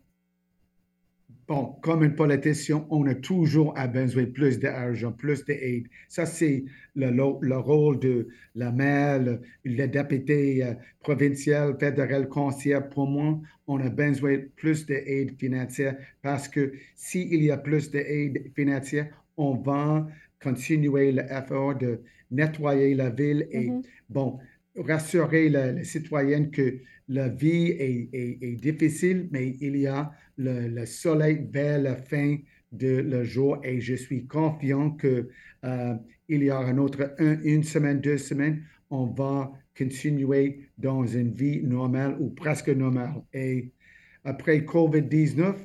Bon, 1.48 1.76
comme 1.82 2.02
un 2.02 2.10
politicien, 2.10 2.88
on 2.90 3.06
a 3.06 3.14
toujours 3.14 3.76
besoin 3.94 4.24
de 4.24 4.30
plus 4.30 4.58
d'argent, 4.58 5.12
plus 5.12 5.46
d'aide. 5.46 5.88
Ça, 6.10 6.26
c'est 6.26 6.66
le, 6.96 7.12
le, 7.12 7.58
rôle 7.58 8.00
de 8.00 8.28
la 8.56 8.72
maire, 8.72 9.22
le, 9.64 9.88
député 9.88 10.64
euh, 10.64 10.74
provincial, 11.02 11.78
fédéral, 11.80 12.28
conseiller. 12.30 12.80
Pour 12.92 13.08
moi, 13.08 13.40
on 13.68 13.80
a 13.80 13.90
besoin 13.90 14.38
de 14.38 14.50
plus 14.56 14.88
d'aide 14.88 15.38
financière 15.38 15.96
parce 16.24 16.48
que 16.48 16.74
s'il 16.96 17.44
y 17.44 17.52
a 17.52 17.58
plus 17.58 17.92
d'aide 17.92 18.52
financière, 18.56 19.08
on 19.38 19.56
va 19.56 20.08
continuer 20.42 21.12
l'effort 21.12 21.76
de 21.76 22.02
nettoyer 22.32 22.96
la 22.96 23.12
ville 23.12 23.48
et, 23.52 23.70
mm-hmm. 23.70 23.84
bon, 24.10 24.40
rassurer 24.78 25.50
les 25.50 25.84
citoyens 25.84 26.46
que 26.46 26.80
la 27.08 27.30
vie 27.30 27.68
est, 27.80 28.60
difficile, 28.62 29.28
mais 29.32 29.56
il 29.62 29.78
y 29.78 29.88
a 29.88 30.12
le, 30.38 30.86
soleil 30.86 31.48
vers 31.52 31.82
la 31.82 31.96
fin 31.96 32.38
de 32.72 32.98
le 32.98 33.24
jour 33.24 33.60
et 33.64 33.80
je 33.80 33.96
suis 33.96 34.26
confiant 34.28 34.92
que 34.92 35.30
euh, 35.64 35.96
il 36.28 36.44
y 36.44 36.52
aura 36.52 36.70
une 36.72 36.80
autre 36.80 37.16
une 37.20 37.64
semaine, 37.64 38.02
deux 38.02 38.18
semaines, 38.18 38.64
on 38.90 39.06
va 39.06 39.52
continuer 39.78 40.70
dans 40.78 41.06
une 41.06 41.32
vie 41.32 41.62
normale 41.64 42.18
ou 42.20 42.30
presque 42.30 42.70
normale. 42.70 43.22
Et 43.34 43.72
après 44.24 44.60
COVID-19, 44.62 45.56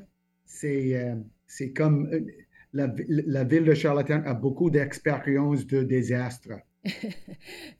c'est 0.44 0.96
euh, 0.96 1.16
c'est 1.46 1.72
comme 1.72 2.08
euh, 2.12 2.20
la, 2.72 2.92
la, 3.08 3.44
ville 3.44 3.64
de 3.64 3.74
Charlottetown 3.74 4.22
a 4.24 4.34
beaucoup 4.34 4.70
d'expérience 4.70 5.66
de 5.66 5.82
désastre. 5.82 6.50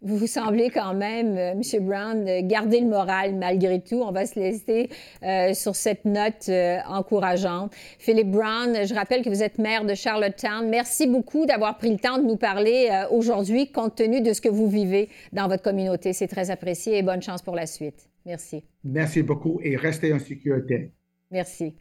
Vous 0.02 0.16
vous 0.16 0.26
semblez 0.26 0.68
quand 0.68 0.94
même, 0.94 1.36
euh, 1.36 1.52
M. 1.52 1.86
Brown, 1.86 2.46
garder 2.46 2.80
le 2.80 2.86
moral 2.86 3.34
malgré 3.34 3.80
tout. 3.80 4.02
On 4.02 4.12
va 4.12 4.26
se 4.26 4.38
laisser 4.38 4.90
euh, 5.22 5.54
sur 5.54 5.74
cette 5.74 6.04
note 6.04 6.48
euh, 6.48 6.78
encourageante. 6.86 7.72
Philippe 7.98 8.30
Brown, 8.30 8.86
je 8.86 8.94
rappelle 8.94 9.22
que 9.22 9.30
vous 9.30 9.42
êtes 9.42 9.58
maire 9.58 9.84
de 9.84 9.94
Charlottetown. 9.94 10.68
Merci 10.68 11.06
beaucoup 11.06 11.46
d'avoir 11.46 11.78
pris 11.78 11.90
le 11.90 11.98
temps 11.98 12.18
de 12.18 12.24
nous 12.24 12.36
parler 12.36 12.88
aujourd'hui 13.10 13.70
compte 13.72 13.94
tenu 13.94 14.20
de 14.20 14.32
ce 14.32 14.40
que 14.40 14.48
vous 14.48 14.68
vivez 14.68 15.08
dans 15.32 15.48
votre 15.48 15.62
communauté. 15.62 16.12
C'est 16.12 16.28
très 16.28 16.50
apprécié 16.50 16.98
et 16.98 17.02
bonne 17.02 17.22
chance 17.22 17.42
pour 17.42 17.54
la 17.54 17.66
suite. 17.66 18.08
Merci. 18.26 18.64
Merci 18.84 19.22
beaucoup 19.22 19.60
et 19.62 19.76
restez 19.76 20.12
en 20.12 20.18
sécurité. 20.18 20.92
Merci. 21.30 21.74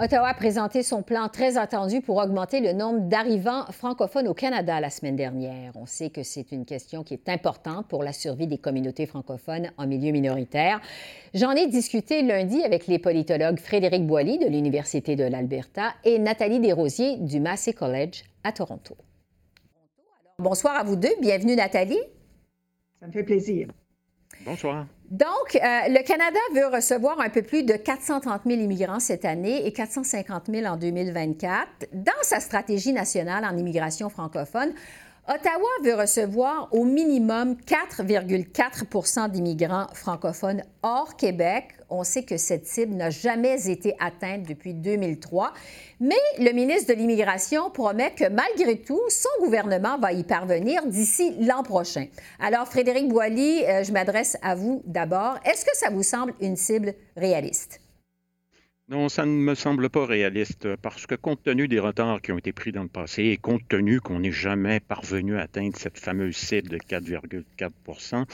Ottawa 0.00 0.28
a 0.28 0.34
présenté 0.34 0.84
son 0.84 1.02
plan 1.02 1.28
très 1.28 1.58
attendu 1.58 2.00
pour 2.00 2.18
augmenter 2.18 2.60
le 2.60 2.72
nombre 2.72 3.08
d'arrivants 3.08 3.64
francophones 3.72 4.28
au 4.28 4.34
Canada 4.34 4.78
la 4.78 4.90
semaine 4.90 5.16
dernière. 5.16 5.72
On 5.74 5.86
sait 5.86 6.10
que 6.10 6.22
c'est 6.22 6.52
une 6.52 6.64
question 6.64 7.02
qui 7.02 7.14
est 7.14 7.28
importante 7.28 7.88
pour 7.88 8.04
la 8.04 8.12
survie 8.12 8.46
des 8.46 8.58
communautés 8.58 9.06
francophones 9.06 9.72
en 9.76 9.88
milieu 9.88 10.12
minoritaire. 10.12 10.80
J'en 11.34 11.50
ai 11.50 11.66
discuté 11.66 12.22
lundi 12.22 12.62
avec 12.62 12.86
les 12.86 13.00
politologues 13.00 13.58
Frédéric 13.58 14.06
Boilly 14.06 14.38
de 14.38 14.46
l'Université 14.46 15.16
de 15.16 15.24
l'Alberta 15.24 15.94
et 16.04 16.20
Nathalie 16.20 16.60
Desrosiers 16.60 17.16
du 17.16 17.40
Massey 17.40 17.72
College 17.72 18.22
à 18.44 18.52
Toronto. 18.52 18.96
bonsoir 20.38 20.76
à 20.76 20.84
vous 20.84 20.94
deux. 20.94 21.14
Bienvenue, 21.20 21.56
Nathalie. 21.56 21.98
Ça 23.00 23.08
me 23.08 23.12
fait 23.12 23.24
plaisir. 23.24 23.66
Bonsoir. 24.44 24.86
Donc, 25.10 25.54
euh, 25.54 25.58
le 25.88 26.02
Canada 26.06 26.38
veut 26.54 26.66
recevoir 26.66 27.18
un 27.20 27.30
peu 27.30 27.40
plus 27.40 27.62
de 27.62 27.72
430 27.72 28.42
000 28.44 28.60
immigrants 28.60 29.00
cette 29.00 29.24
année 29.24 29.66
et 29.66 29.72
450 29.72 30.50
000 30.52 30.66
en 30.66 30.76
2024. 30.76 31.66
Dans 31.94 32.12
sa 32.20 32.40
stratégie 32.40 32.92
nationale 32.92 33.46
en 33.46 33.56
immigration 33.56 34.10
francophone, 34.10 34.74
Ottawa 35.30 35.68
veut 35.84 35.94
recevoir 35.94 36.68
au 36.72 36.86
minimum 36.86 37.58
4,4% 37.66 39.30
d'immigrants 39.30 39.88
francophones 39.92 40.62
hors 40.82 41.16
Québec. 41.16 41.74
On 41.90 42.02
sait 42.02 42.22
que 42.22 42.38
cette 42.38 42.66
cible 42.66 42.94
n'a 42.94 43.10
jamais 43.10 43.68
été 43.68 43.94
atteinte 44.00 44.48
depuis 44.48 44.72
2003. 44.72 45.52
Mais 46.00 46.14
le 46.38 46.50
ministre 46.52 46.94
de 46.94 46.98
l'Immigration 46.98 47.68
promet 47.68 48.14
que 48.14 48.26
malgré 48.30 48.80
tout, 48.80 49.02
son 49.10 49.44
gouvernement 49.44 49.98
va 49.98 50.14
y 50.14 50.24
parvenir 50.24 50.86
d'ici 50.86 51.36
l'an 51.40 51.62
prochain. 51.62 52.06
Alors, 52.40 52.66
Frédéric 52.66 53.08
Boilly, 53.08 53.66
euh, 53.66 53.84
je 53.84 53.92
m'adresse 53.92 54.38
à 54.40 54.54
vous 54.54 54.82
d'abord. 54.86 55.38
Est-ce 55.44 55.66
que 55.66 55.76
ça 55.76 55.90
vous 55.90 56.02
semble 56.02 56.32
une 56.40 56.56
cible 56.56 56.94
réaliste? 57.18 57.82
Non, 58.90 59.10
ça 59.10 59.26
ne 59.26 59.32
me 59.32 59.54
semble 59.54 59.90
pas 59.90 60.06
réaliste 60.06 60.66
parce 60.76 61.06
que 61.06 61.14
compte 61.14 61.42
tenu 61.42 61.68
des 61.68 61.78
retards 61.78 62.22
qui 62.22 62.32
ont 62.32 62.38
été 62.38 62.52
pris 62.52 62.72
dans 62.72 62.84
le 62.84 62.88
passé 62.88 63.24
et 63.24 63.36
compte 63.36 63.60
tenu 63.68 64.00
qu'on 64.00 64.20
n'est 64.20 64.32
jamais 64.32 64.80
parvenu 64.80 65.36
à 65.36 65.42
atteindre 65.42 65.76
cette 65.76 65.98
fameuse 65.98 66.34
cible 66.34 66.70
de 66.70 66.78
4,4 66.78 67.42
mm-hmm. 67.58 68.24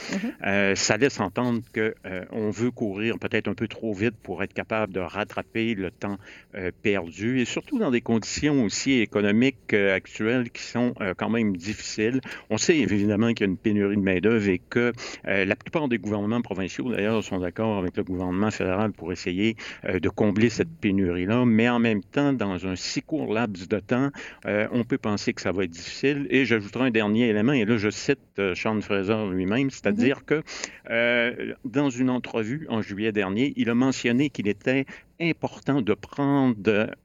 euh, 0.45 0.75
ça 0.75 0.95
laisse 0.95 1.19
entendre 1.19 1.61
qu'on 1.73 1.91
euh, 2.05 2.51
veut 2.51 2.71
courir 2.71 3.19
peut-être 3.19 3.49
un 3.49 3.53
peu 3.53 3.67
trop 3.67 3.93
vite 3.93 4.15
pour 4.23 4.43
être 4.43 4.53
capable 4.53 4.93
de 4.93 5.01
rattraper 5.01 5.75
le 5.75 5.91
temps 5.91 6.17
euh, 6.55 6.71
perdu 6.83 7.41
et 7.41 7.45
surtout 7.45 7.77
dans 7.77 7.91
des 7.91 7.99
conditions 7.99 8.63
aussi 8.63 9.01
économiques 9.01 9.73
actuelles 9.73 10.51
qui 10.51 10.63
sont 10.63 10.93
quand 11.17 11.29
même 11.29 11.57
difficiles. 11.57 12.21
On 12.49 12.57
sait 12.57 12.77
évidemment 12.77 13.33
qu'il 13.33 13.45
y 13.45 13.49
a 13.49 13.51
une 13.51 13.57
pénurie 13.57 13.97
de 13.97 14.01
main-d'œuvre 14.01 14.47
et 14.47 14.61
que 14.69 14.93
la 15.25 15.55
plupart 15.57 15.89
des 15.89 15.97
gouvernements 15.97 16.41
provinciaux 16.41 16.89
d'ailleurs 16.89 17.21
sont 17.23 17.39
d'accord 17.39 17.77
avec 17.77 17.97
le 17.97 18.03
gouvernement 18.03 18.51
fédéral 18.51 18.93
pour 18.93 19.11
essayer 19.11 19.57
de 19.83 20.09
combler 20.09 20.44
cette 20.49 20.69
pénurie-là, 20.69 21.45
mais 21.45 21.69
en 21.69 21.79
même 21.79 22.03
temps, 22.03 22.33
dans 22.33 22.67
un 22.67 22.75
si 22.75 23.01
court 23.01 23.33
laps 23.33 23.67
de 23.67 23.79
temps, 23.79 24.09
euh, 24.45 24.67
on 24.71 24.83
peut 24.83 24.97
penser 24.97 25.33
que 25.33 25.41
ça 25.41 25.51
va 25.51 25.63
être 25.63 25.71
difficile. 25.71 26.27
Et 26.29 26.45
j'ajouterai 26.45 26.85
un 26.85 26.91
dernier 26.91 27.29
élément, 27.29 27.53
et 27.53 27.65
là, 27.65 27.77
je 27.77 27.89
cite 27.89 28.19
euh, 28.39 28.55
Sean 28.55 28.79
Fraser 28.81 29.29
lui-même, 29.31 29.69
c'est-à-dire 29.69 30.19
mm-hmm. 30.19 30.25
que 30.25 30.43
euh, 30.89 31.53
dans 31.63 31.89
une 31.89 32.09
entrevue 32.09 32.67
en 32.69 32.81
juillet 32.81 33.11
dernier, 33.11 33.53
il 33.55 33.69
a 33.69 33.75
mentionné 33.75 34.29
qu'il 34.29 34.47
était 34.47 34.85
important 35.19 35.81
de 35.81 35.93
prendre 35.93 36.55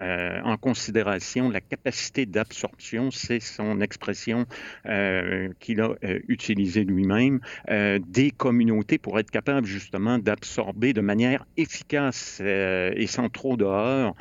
euh, 0.02 0.40
en 0.42 0.56
considération 0.56 1.48
la 1.48 1.60
capacité 1.60 2.26
d'absorption, 2.26 3.10
c'est 3.10 3.40
son 3.40 3.80
expression 3.80 4.46
euh, 4.86 5.48
qu'il 5.60 5.80
a 5.80 5.94
euh, 6.04 6.20
utilisée 6.28 6.84
lui-même, 6.84 7.40
des 7.68 8.30
communautés 8.30 8.98
pour 8.98 9.18
être 9.18 9.30
capable 9.30 9.66
justement 9.66 10.18
d'absorber 10.18 10.92
de 10.92 11.00
manière 11.00 11.46
efficace 11.56 12.40
et 12.40 13.06
sans 13.06 13.28
trop 13.28 13.56
dehors 13.56 14.14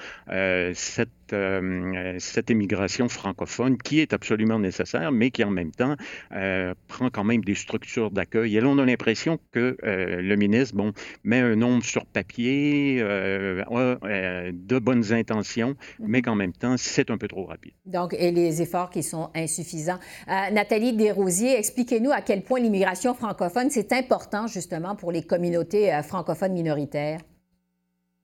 cette 0.74 1.10
euh, 1.34 2.16
cette 2.20 2.50
immigration 2.50 3.10
francophone 3.10 3.78
qui 3.78 4.00
est 4.00 4.14
absolument 4.14 4.60
nécessaire, 4.60 5.12
mais 5.12 5.32
qui 5.32 5.44
en 5.44 5.52
même 5.52 5.72
temps 5.72 5.96
euh, 6.32 6.74
prend 6.88 7.10
quand 7.10 7.24
même 7.24 7.44
des 7.44 7.56
structures 7.56 8.12
d'accueil. 8.12 8.58
Et 8.58 8.62
là, 8.62 8.68
on 8.68 8.78
a 8.78 8.86
l'impression 8.86 9.40
que 9.52 9.78
euh, 9.84 10.22
le 10.22 10.36
ministre, 10.36 10.76
bon, 10.76 10.94
met 11.24 11.40
un 11.40 11.56
nombre 11.56 11.84
sur 11.84 12.06
papier, 12.06 13.02
a 13.02 14.52
de 14.52 14.80
bonnes 14.80 15.14
intentions, 15.14 15.76
mhm. 16.00 16.08
mais 16.08 16.22
qu'en 16.22 16.36
même 16.36 16.54
temps, 16.54 16.76
c'est 16.78 17.10
un 17.10 17.18
peu 17.18 17.28
trop 17.28 17.46
rapide. 17.46 17.74
Donc, 17.86 18.14
et 18.18 18.32
les 18.32 18.62
efforts 18.62 18.90
qui 18.90 19.04
sont 19.04 19.30
insuffisants. 19.36 20.00
Nathalie 20.28 20.94
Desrosiers, 20.94 21.58
expliquez-nous 21.58 22.12
à 22.12 22.22
quel 22.22 22.44
point 22.44 22.60
l'immigration 22.60 23.14
francophone, 23.14 23.70
c'est 23.70 23.94
important 23.94 24.48
justement 24.48 24.96
pour 24.96 25.12
les 25.12 25.24
communautés 25.24 26.00
francophones 26.04 26.54
minoritaires. 26.54 27.20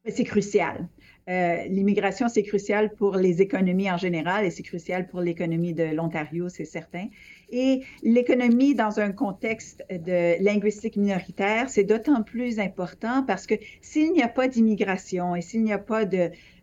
C'est 0.08 0.24
crucial. 0.24 0.88
Euh, 1.28 1.64
l'immigration, 1.70 2.28
c'est 2.28 2.44
crucial 2.44 2.94
pour 2.94 3.16
les 3.16 3.42
économies 3.42 3.90
en 3.90 3.98
général 3.98 4.46
et 4.46 4.52
c'est 4.52 4.64
crucial 4.64 5.08
pour 5.08 5.22
l'économie 5.22 5.74
de 5.74 5.84
l'Ontario, 5.84 6.50
c'est 6.50 6.66
certain. 6.66 7.08
Et 7.50 7.82
l'économie 8.04 8.76
dans 8.76 9.00
un 9.00 9.12
contexte 9.12 9.84
de 9.90 10.42
linguistique 10.44 10.98
minoritaire, 10.98 11.70
c'est 11.70 11.84
d'autant 11.84 12.22
plus 12.22 12.60
important 12.60 13.24
parce 13.24 13.48
que 13.48 13.56
s'il 13.82 14.14
n'y 14.14 14.22
a 14.22 14.28
pas 14.28 14.48
d'immigration 14.48 15.36
et 15.36 15.42
s'il 15.42 15.64
n'y 15.64 15.74
a 15.74 15.80
pas 15.80 16.06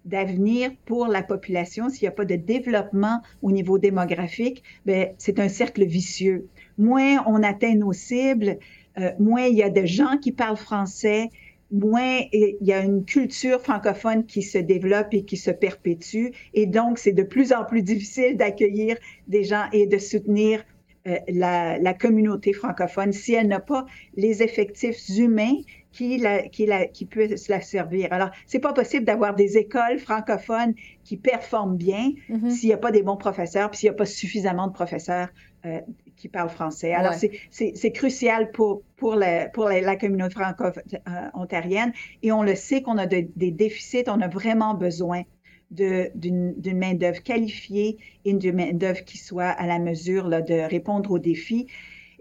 d'avenir 0.04 0.70
pour 0.84 1.08
la 1.08 1.24
population, 1.24 1.88
s'il 1.88 2.04
n'y 2.04 2.08
a 2.08 2.12
pas 2.12 2.24
de 2.24 2.36
développement 2.36 3.20
au 3.42 3.50
niveau 3.50 3.78
démographique, 3.78 4.62
ben, 4.86 5.08
c'est 5.18 5.40
un 5.40 5.48
cercle 5.48 5.84
vicieux. 5.84 6.48
Moins 6.78 7.24
on 7.26 7.42
atteint 7.42 7.74
nos 7.74 7.92
cibles, 7.92 8.58
euh, 8.98 9.10
moins 9.18 9.46
il 9.46 9.56
y 9.56 9.62
a 9.62 9.70
de 9.70 9.86
gens 9.86 10.18
qui 10.18 10.30
parlent 10.30 10.56
français, 10.56 11.30
moins 11.72 12.20
il 12.32 12.56
y 12.60 12.72
a 12.72 12.80
une 12.80 13.04
culture 13.04 13.60
francophone 13.60 14.26
qui 14.26 14.42
se 14.42 14.58
développe 14.58 15.08
et 15.12 15.24
qui 15.24 15.36
se 15.36 15.50
perpétue. 15.50 16.28
Et 16.54 16.66
donc, 16.66 16.98
c'est 16.98 17.12
de 17.12 17.22
plus 17.22 17.52
en 17.52 17.64
plus 17.64 17.82
difficile 17.82 18.36
d'accueillir 18.36 18.96
des 19.26 19.42
gens 19.42 19.64
et 19.72 19.86
de 19.86 19.98
soutenir 19.98 20.64
euh, 21.08 21.16
la, 21.28 21.78
la, 21.78 21.94
communauté 21.94 22.52
francophone 22.52 23.12
si 23.12 23.34
elle 23.34 23.48
n'a 23.48 23.58
pas 23.58 23.86
les 24.14 24.44
effectifs 24.44 25.08
humains 25.08 25.56
qui, 25.90 26.16
la, 26.18 26.46
qui, 26.46 26.64
la, 26.64 26.86
qui 26.86 27.06
puissent 27.06 27.48
la 27.48 27.60
servir. 27.60 28.12
Alors, 28.12 28.30
c'est 28.46 28.60
pas 28.60 28.72
possible 28.72 29.04
d'avoir 29.04 29.34
des 29.34 29.58
écoles 29.58 29.98
francophones 29.98 30.74
qui 31.02 31.16
performent 31.16 31.76
bien 31.76 32.12
mm-hmm. 32.30 32.50
s'il 32.50 32.68
n'y 32.68 32.74
a 32.74 32.78
pas 32.78 32.92
des 32.92 33.02
bons 33.02 33.16
professeurs, 33.16 33.68
puis 33.70 33.80
s'il 33.80 33.88
n'y 33.88 33.94
a 33.94 33.98
pas 33.98 34.06
suffisamment 34.06 34.68
de 34.68 34.72
professeurs 34.72 35.28
euh, 35.66 35.80
qui 36.22 36.28
parlent 36.28 36.50
français. 36.50 36.92
Alors, 36.92 37.14
c'est 37.50 37.92
crucial 37.92 38.52
pour, 38.52 38.82
pour, 38.96 39.16
la, 39.16 39.48
pour 39.48 39.68
la, 39.68 39.96
communauté 39.96 40.34
franco-ontarienne 40.34 41.92
et 42.22 42.30
on 42.30 42.44
le 42.44 42.54
sait 42.54 42.80
qu'on 42.80 42.96
a 42.96 43.06
des 43.06 43.50
déficits, 43.50 44.04
on 44.06 44.20
a 44.20 44.28
vraiment 44.28 44.74
besoin 44.74 45.22
d'une 45.70 46.78
main-d'œuvre 46.78 47.24
qualifiée 47.24 47.98
et 48.24 48.34
d'une 48.34 48.54
main-d'œuvre 48.54 49.04
qui 49.04 49.18
soit 49.18 49.48
à 49.48 49.66
la 49.66 49.80
mesure 49.80 50.28
là, 50.28 50.42
de 50.42 50.54
répondre 50.54 51.10
aux 51.10 51.18
défis. 51.18 51.66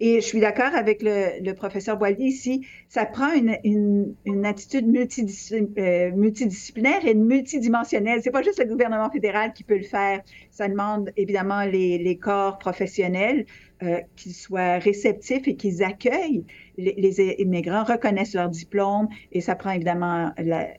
Et 0.04 0.16
je 0.16 0.26
suis 0.26 0.40
d'accord 0.40 0.74
avec 0.74 1.04
le, 1.04 1.44
le, 1.44 1.54
professeur 1.54 1.96
Boilly 1.96 2.26
ici, 2.26 2.66
ça 2.90 3.06
prend 3.06 3.32
une, 3.34 3.56
une, 3.64 4.16
une 4.26 4.48
attitude 4.48 4.88
euh, 4.88 6.12
multidisciplinaire 6.16 7.06
et 7.06 7.14
multidimensionnelle. 7.14 8.20
C'est 8.24 8.32
pas 8.32 8.42
juste 8.42 8.58
le 8.58 8.66
gouvernement 8.66 9.12
fédéral 9.12 9.54
qui 9.54 9.64
peut 9.64 9.78
le 9.78 9.84
faire. 9.84 10.22
Ça 10.50 10.68
demande 10.68 11.12
évidemment 11.18 11.66
les, 11.66 12.00
les 12.00 12.18
corps 12.18 12.58
professionnels 12.58 13.46
euh, 13.84 14.00
qu'ils 14.16 14.36
soient 14.36 14.78
réceptifs 14.78 15.48
et 15.48 15.56
qu'ils 15.56 15.84
accueillent 15.84 16.46
les, 16.78 17.36
immigrants, 17.40 17.84
reconnaissent 17.84 18.36
leur 18.36 18.50
diplôme 18.50 19.08
et 19.32 19.42
ça 19.42 19.56
prend 19.56 19.72
évidemment 19.72 20.32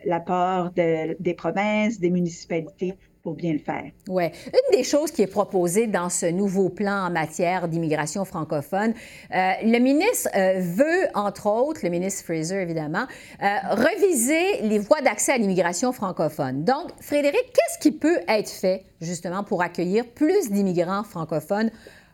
l'apport 0.05 0.71
de, 0.71 1.17
des 1.21 1.35
provinces, 1.35 1.99
des 1.99 2.11
municipalités 2.11 2.95
pour 3.23 3.35
bien 3.35 3.53
le 3.53 3.59
faire. 3.59 3.91
Oui. 4.09 4.25
Une 4.47 4.77
des 4.77 4.85
choses 4.85 5.11
qui 5.11 5.23
est 5.23 5.29
proposée 5.29 5.87
dans 5.87 6.09
ce 6.11 6.27
nouveau 6.27 6.69
plan 6.69 7.07
en 7.07 7.11
matière 7.11 7.69
d'immigration 7.69 8.25
francophone, 8.25 8.95
euh, 9.35 9.53
le 9.65 9.79
ministre 9.79 10.29
euh, 10.37 10.61
veut, 10.61 11.09
entre 11.15 11.47
autres, 11.47 11.81
le 11.83 11.91
ministre 11.91 12.25
Fraser 12.25 12.63
évidemment, 12.63 13.07
reviser 13.41 14.63
les 14.63 14.79
voies 14.79 15.01
d'accès 15.03 15.33
à 15.33 15.39
l'immigration 15.39 15.93
francophone. 15.93 16.65
Donc, 16.65 16.91
Frédéric, 17.01 17.53
qu'est-ce 17.53 17.79
qui 17.81 17.93
peut 17.93 18.21
être 18.29 18.51
fait 18.51 18.85
justement 19.01 19.43
pour 19.45 19.63
accueillir 19.63 20.05
plus 20.07 20.51
d'immigrants 20.51 21.03
francophones 21.05 21.71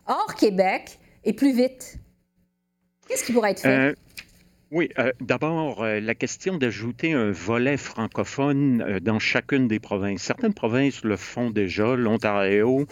hors 0.09 0.35
Québec 0.35 0.99
et 1.25 1.33
plus 1.33 1.55
vite? 1.55 1.99
Qu'est-ce 3.07 3.25
qui 3.25 3.33
pourrait 3.33 3.53
être 3.53 3.61
fait? 3.61 3.95
Oui, 4.71 4.91
euh, 4.99 5.13
d'abord, 5.23 5.83
euh, 5.83 5.99
la 5.99 6.15
question 6.15 6.59
d'ajouter 6.59 7.15
un 7.15 7.31
volet 7.31 7.79
francophone 7.79 8.85
euh, 8.87 9.01
dans 9.01 9.19
chacune 9.19 9.67
des 9.67 9.79
provinces. 9.79 10.21
Certaines 10.21 10.53
provinces 10.53 11.05
le 11.05 11.17
font 11.17 11.49
déjà, 11.49 11.97
l'Ontario, 11.97 12.85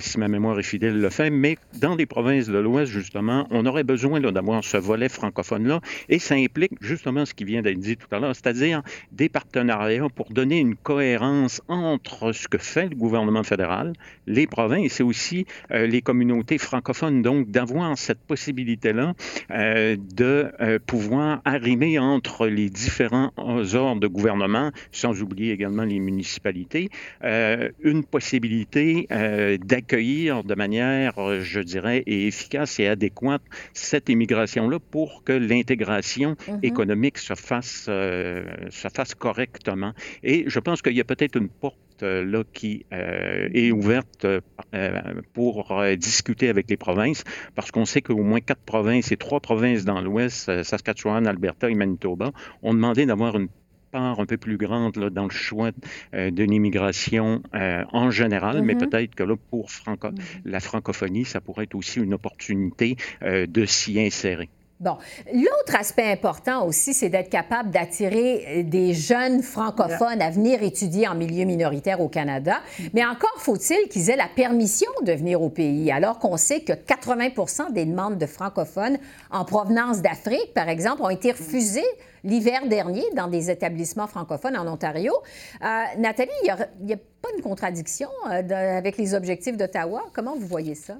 si 0.00 0.18
ma 0.18 0.26
mémoire 0.26 0.58
est 0.58 0.64
fidèle, 0.64 1.00
le 1.00 1.08
fait, 1.08 1.30
mais 1.30 1.56
dans 1.78 1.94
les 1.94 2.06
provinces 2.06 2.48
de 2.48 2.58
l'Ouest, 2.58 2.90
justement, 2.90 3.46
on 3.50 3.64
aurait 3.64 3.84
besoin 3.84 4.20
d'avoir 4.20 4.64
ce 4.64 4.76
volet 4.76 5.08
francophone-là, 5.08 5.80
et 6.08 6.18
ça 6.18 6.34
implique 6.34 6.72
justement 6.80 7.24
ce 7.24 7.32
qui 7.32 7.44
vient 7.44 7.62
d'être 7.62 7.78
dit 7.78 7.96
tout 7.96 8.12
à 8.12 8.18
l'heure, 8.18 8.34
c'est-à-dire 8.34 8.82
des 9.12 9.28
partenariats 9.28 10.08
pour 10.08 10.30
donner 10.30 10.58
une 10.58 10.74
cohérence 10.74 11.62
entre 11.68 12.32
ce 12.32 12.48
que 12.48 12.58
fait 12.58 12.88
le 12.88 12.96
gouvernement 12.96 13.44
fédéral, 13.44 13.92
les 14.26 14.48
provinces 14.48 14.98
et 14.98 15.04
aussi 15.04 15.46
les 15.70 16.02
communautés 16.02 16.58
francophones, 16.58 17.22
donc 17.22 17.50
d'avoir 17.50 17.96
cette 17.96 18.20
possibilité-là 18.20 19.14
de 19.48 20.78
pouvoir 20.86 21.19
arrimer 21.44 21.98
entre 21.98 22.46
les 22.46 22.70
différents 22.70 23.30
ordres 23.36 24.00
de 24.00 24.06
gouvernement, 24.06 24.70
sans 24.92 25.22
oublier 25.22 25.52
également 25.52 25.84
les 25.84 26.00
municipalités, 26.00 26.88
euh, 27.24 27.70
une 27.82 28.04
possibilité 28.04 29.06
euh, 29.12 29.56
d'accueillir 29.58 30.44
de 30.44 30.54
manière, 30.54 31.14
je 31.40 31.60
dirais, 31.60 32.02
efficace 32.06 32.80
et 32.80 32.86
adéquate 32.86 33.42
cette 33.72 34.08
immigration-là 34.08 34.78
pour 34.90 35.22
que 35.24 35.32
l'intégration 35.32 36.34
mm-hmm. 36.34 36.58
économique 36.62 37.18
se 37.18 37.34
fasse, 37.34 37.86
euh, 37.88 38.44
se 38.70 38.88
fasse 38.88 39.14
correctement. 39.14 39.92
Et 40.22 40.44
je 40.46 40.58
pense 40.58 40.82
qu'il 40.82 40.96
y 40.96 41.00
a 41.00 41.04
peut-être 41.04 41.36
une 41.36 41.48
porte 41.48 41.78
là 42.02 42.42
qui 42.52 42.86
est 42.90 43.72
ouverte 43.72 44.26
pour 45.32 45.82
discuter 45.98 46.48
avec 46.48 46.68
les 46.70 46.76
provinces, 46.76 47.24
parce 47.54 47.70
qu'on 47.70 47.84
sait 47.84 48.02
qu'au 48.02 48.22
moins 48.22 48.40
quatre 48.40 48.62
provinces 48.62 49.12
et 49.12 49.16
trois 49.16 49.40
provinces 49.40 49.84
dans 49.84 50.00
l'Ouest, 50.00 50.62
Saskatchewan, 50.62 51.26
Alberta 51.26 51.70
et 51.70 51.74
Manitoba, 51.74 52.32
ont 52.62 52.74
demandé 52.74 53.06
d'avoir 53.06 53.36
une 53.36 53.48
part 53.90 54.20
un 54.20 54.26
peu 54.26 54.36
plus 54.36 54.56
grande 54.56 54.96
là, 54.96 55.10
dans 55.10 55.24
le 55.24 55.30
choix 55.30 55.70
de 56.12 56.44
l'immigration 56.44 57.42
en 57.52 58.10
général, 58.10 58.62
mais 58.62 58.74
mm-hmm. 58.74 58.88
peut-être 58.88 59.14
que 59.14 59.22
là, 59.24 59.34
pour 59.50 59.68
mm-hmm. 59.68 60.12
la 60.44 60.60
francophonie, 60.60 61.24
ça 61.24 61.40
pourrait 61.40 61.64
être 61.64 61.74
aussi 61.74 62.00
une 62.00 62.14
opportunité 62.14 62.96
de 63.22 63.64
s'y 63.64 64.00
insérer. 64.00 64.48
Bon, 64.80 64.96
l'autre 65.34 65.78
aspect 65.78 66.10
important 66.10 66.64
aussi, 66.64 66.94
c'est 66.94 67.10
d'être 67.10 67.28
capable 67.28 67.70
d'attirer 67.70 68.46
euh, 68.48 68.62
des 68.62 68.94
jeunes 68.94 69.42
francophones 69.42 70.22
à 70.22 70.30
venir 70.30 70.62
étudier 70.62 71.06
en 71.06 71.14
milieu 71.14 71.44
minoritaire 71.44 72.00
au 72.00 72.08
Canada. 72.08 72.60
Mais 72.94 73.04
encore 73.04 73.34
faut-il 73.36 73.90
qu'ils 73.90 74.08
aient 74.08 74.16
la 74.16 74.28
permission 74.34 74.90
de 75.02 75.12
venir 75.12 75.42
au 75.42 75.50
pays, 75.50 75.92
alors 75.92 76.18
qu'on 76.18 76.38
sait 76.38 76.60
que 76.60 76.72
80% 76.72 77.74
des 77.74 77.84
demandes 77.84 78.16
de 78.16 78.24
francophones 78.24 78.96
en 79.30 79.44
provenance 79.44 80.00
d'Afrique, 80.00 80.54
par 80.54 80.70
exemple, 80.70 81.02
ont 81.02 81.10
été 81.10 81.32
refusées 81.32 81.84
l'hiver 82.24 82.66
dernier 82.66 83.04
dans 83.14 83.28
des 83.28 83.50
établissements 83.50 84.06
francophones 84.06 84.56
en 84.56 84.66
Ontario. 84.66 85.12
Euh, 85.62 85.66
Nathalie, 85.98 86.30
il 86.42 86.86
n'y 86.86 86.94
a, 86.94 86.96
pas 86.96 87.28
une 87.36 87.42
contradiction 87.42 88.08
euh, 88.30 88.78
avec 88.78 88.96
les 88.96 89.12
objectifs 89.12 89.58
d'Ottawa? 89.58 90.04
Comment 90.14 90.36
vous 90.36 90.46
voyez 90.46 90.74
ça? 90.74 90.94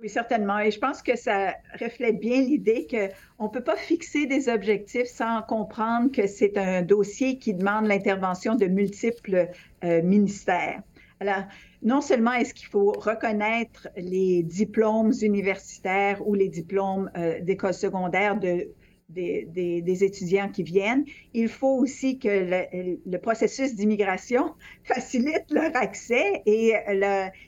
Oui, 0.00 0.08
certainement. 0.08 0.60
Et 0.60 0.70
je 0.70 0.78
pense 0.78 1.02
que 1.02 1.16
ça 1.16 1.56
reflète 1.80 2.20
bien 2.20 2.40
l'idée 2.40 2.86
qu'on 2.88 3.44
ne 3.44 3.48
peut 3.48 3.64
pas 3.64 3.74
fixer 3.74 4.26
des 4.26 4.48
objectifs 4.48 5.08
sans 5.08 5.42
comprendre 5.42 6.12
que 6.12 6.28
c'est 6.28 6.56
un 6.56 6.82
dossier 6.82 7.38
qui 7.38 7.52
demande 7.52 7.86
l'intervention 7.86 8.54
de 8.54 8.66
multiples 8.66 9.48
euh, 9.82 10.02
ministères. 10.02 10.82
Alors, 11.18 11.42
non 11.82 12.00
seulement 12.00 12.32
est-ce 12.32 12.54
qu'il 12.54 12.68
faut 12.68 12.92
reconnaître 12.92 13.88
les 13.96 14.44
diplômes 14.44 15.12
universitaires 15.20 16.24
ou 16.24 16.34
les 16.34 16.48
diplômes 16.48 17.10
euh, 17.16 17.40
d'école 17.40 17.74
secondaire 17.74 18.38
de, 18.38 18.68
des, 19.08 20.04
étudiants 20.04 20.48
qui 20.48 20.62
viennent, 20.62 21.06
il 21.34 21.48
faut 21.48 21.76
aussi 21.76 22.20
que 22.20 22.98
le, 23.04 23.18
processus 23.18 23.74
d'immigration 23.74 24.54
facilite 24.84 25.50
leur 25.50 25.74
accès 25.74 26.42
et 26.46 26.74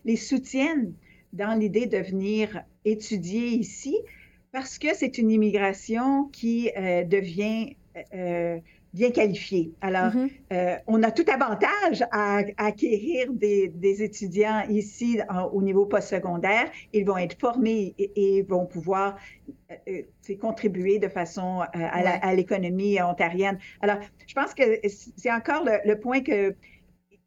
les 0.05 0.17
soutienne 0.17 0.95
dans 1.33 1.59
l'idée 1.59 1.87
de 1.87 1.99
venir 1.99 2.63
étudier 2.85 3.49
ici 3.49 3.97
parce 4.53 4.79
que 4.79 4.95
c'est 4.95 5.19
une 5.19 5.31
immigration 5.31 6.25
qui 6.33 6.71
euh, 6.77 7.05
devient 7.05 7.77
euh, 8.15 8.59
bien 8.93 9.11
qualifiée. 9.13 9.73
Alors, 9.81 10.13
mm-hmm. 10.13 10.31
euh, 10.53 10.77
on 10.89 11.03
a 11.05 11.13
tout 11.13 11.25
avantage 11.33 12.03
à, 12.11 12.43
acquérir 12.57 13.33
des, 13.33 14.03
étudiants 14.03 14.63
ici 14.69 15.21
au 15.53 15.63
niveau 15.63 15.87
postsecondaire. 15.87 16.69
Ils 16.93 17.05
vont 17.05 17.17
être 17.17 17.39
formés 17.39 17.95
et, 17.99 18.43
vont 18.43 18.67
pouvoir 18.67 19.17
contribuer 20.41 20.99
de 20.99 21.09
façon 21.09 21.61
à 21.73 22.35
l'économie 22.35 23.01
ontarienne. 23.01 23.59
Alors, 23.81 23.99
je 24.27 24.35
pense 24.35 24.55
que 24.55 24.81
c'est 25.17 25.33
encore 25.33 25.65
le 25.65 25.95
point 25.95 26.21
que 26.23 26.57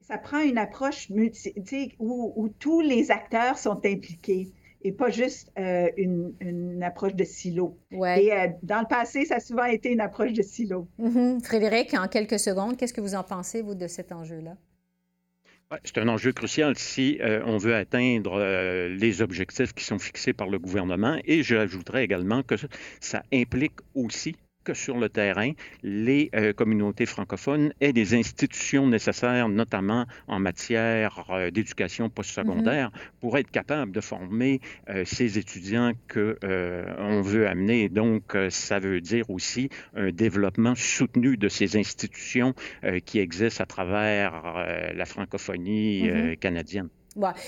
ça 0.03 0.17
prend 0.17 0.41
une 0.41 0.57
approche 0.57 1.09
multi, 1.09 1.95
où, 1.99 2.33
où, 2.35 2.49
tous 2.49 2.81
les 2.81 3.09
acteurs 3.09 3.57
sont 3.57 3.79
impliqués 3.85 4.51
et 4.85 4.91
pas 4.91 5.09
juste 5.09 5.49
euh, 5.57 5.89
une, 5.95 6.83
approche 6.83 7.15
de 7.15 7.23
silo. 7.23 7.79
Ouais. 7.91 8.25
Et 8.25 8.33
euh, 8.33 8.47
dans 8.63 8.81
le 8.81 8.87
passé, 8.87 9.23
ça 9.23 9.35
a 9.35 9.39
souvent 9.39 9.63
été 9.63 9.91
une 9.91 10.01
approche 10.01 10.33
de 10.33 10.41
silo. 10.41 10.89
Mm-hmm. 10.99 11.43
Frédéric, 11.43 11.93
en 11.93 12.07
quelques 12.09 12.39
secondes, 12.39 12.75
qu'est-ce 12.75 12.93
que 12.93 12.99
vous 12.99 13.15
en 13.15 13.23
pensez, 13.23 13.61
vous, 13.61 13.75
de 13.75 13.87
cet 13.87 14.11
enjeu-là? 14.11 14.57
C'est 15.85 15.97
un 15.97 16.07
enjeu 16.07 16.33
crucial 16.33 16.77
si 16.77 17.17
euh, 17.21 17.41
on 17.45 17.57
veut 17.57 17.73
atteindre 17.73 18.37
les 18.89 19.21
objectifs 19.23 19.73
qui 19.73 19.83
sont 19.83 19.97
fixés 19.97 20.33
par 20.33 20.47
le 20.47 20.59
gouvernement. 20.59 21.17
Et 21.25 21.41
j'ajouterais 21.41 22.03
également 22.03 22.43
que 22.43 22.55
ça 22.99 23.23
implique 23.33 23.79
aussi 23.95 24.35
que 24.63 24.73
sur 24.73 24.97
le 24.97 25.09
terrain, 25.09 25.51
les 25.83 26.29
euh, 26.35 26.53
communautés 26.53 27.05
francophones 27.05 27.73
aient 27.81 27.93
des 27.93 28.13
institutions 28.13 28.87
nécessaires, 28.87 29.49
notamment 29.49 30.05
en 30.27 30.39
matière 30.39 31.25
euh, 31.29 31.51
d'éducation 31.51 32.09
postsecondaire, 32.09 32.89
mm-hmm. 32.89 33.19
pour 33.19 33.37
être 33.37 33.51
capables 33.51 33.91
de 33.91 34.01
former 34.01 34.61
euh, 34.89 35.03
ces 35.05 35.37
étudiants 35.37 35.91
que 36.07 36.37
on 36.99 37.21
veut 37.21 37.47
amener. 37.47 37.89
Donc, 37.89 38.35
ça 38.49 38.79
veut 38.79 39.01
dire 39.01 39.29
aussi 39.29 39.69
un 39.95 40.11
développement 40.11 40.75
soutenu 40.75 41.37
de 41.37 41.49
ces 41.49 41.77
institutions 41.77 42.53
qui 43.05 43.19
existent 43.19 43.63
à 43.63 43.67
travers 43.67 44.65
la 44.95 45.05
francophonie 45.05 46.07
mm-hmm. 46.07 46.37
canadienne. 46.37 46.89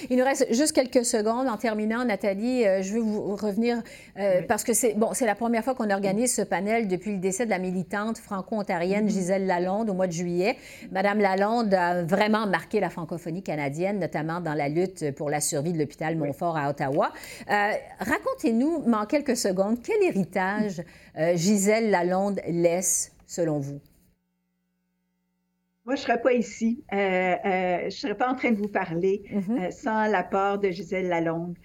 Il 0.09 0.17
nous 0.17 0.23
reste 0.23 0.47
juste 0.53 0.73
quelques 0.73 1.05
secondes. 1.05 1.47
En 1.47 1.57
terminant, 1.57 2.05
Nathalie, 2.05 2.65
euh, 2.65 2.81
je 2.83 2.93
veux 2.93 2.99
vous 2.99 3.35
revenir 3.35 3.81
euh, 4.19 4.41
parce 4.47 4.63
que 4.63 4.73
c'est 4.73 4.93
bon, 4.93 5.13
c'est 5.13 5.25
la 5.25 5.35
première 5.35 5.63
fois 5.63 5.73
qu'on 5.73 5.89
organise 5.89 6.35
ce 6.35 6.41
panel 6.43 6.87
depuis 6.87 7.13
le 7.13 7.17
décès 7.17 7.45
de 7.45 7.49
la 7.49 7.57
militante 7.57 8.17
franco-ontarienne 8.17 9.07
mm-hmm. 9.07 9.11
Gisèle 9.11 9.47
Lalonde 9.47 9.89
au 9.89 9.93
mois 9.93 10.07
de 10.07 10.11
juillet. 10.11 10.57
Madame 10.91 11.19
Lalonde 11.19 11.73
a 11.73 12.03
vraiment 12.03 12.45
marqué 12.45 12.79
la 12.79 12.89
francophonie 12.89 13.43
canadienne, 13.43 13.99
notamment 13.99 14.39
dans 14.39 14.53
la 14.53 14.69
lutte 14.69 15.11
pour 15.15 15.29
la 15.29 15.41
survie 15.41 15.73
de 15.73 15.79
l'hôpital 15.79 16.15
Montfort 16.15 16.57
à 16.57 16.69
Ottawa. 16.69 17.11
Euh, 17.49 17.71
racontez-nous, 17.99 18.83
en 18.93 19.05
quelques 19.05 19.37
secondes, 19.37 19.79
quel 19.83 20.01
héritage 20.03 20.81
Gisèle 21.35 21.89
Lalonde 21.89 22.39
laisse, 22.47 23.11
selon 23.25 23.59
vous? 23.59 23.79
Moi, 25.85 25.95
je 25.95 26.01
ne 26.01 26.05
serais 26.05 26.21
pas 26.21 26.33
ici. 26.33 26.83
Euh, 26.93 26.97
euh, 26.97 27.79
je 27.81 27.85
ne 27.85 27.89
serais 27.91 28.17
pas 28.17 28.27
en 28.27 28.35
train 28.35 28.51
de 28.51 28.57
vous 28.57 28.67
parler 28.67 29.21
mm-hmm. 29.31 29.65
euh, 29.67 29.71
sans 29.71 30.07
l'apport 30.07 30.57
de 30.57 30.71
Gisèle 30.71 31.07
Lalonde. 31.07 31.55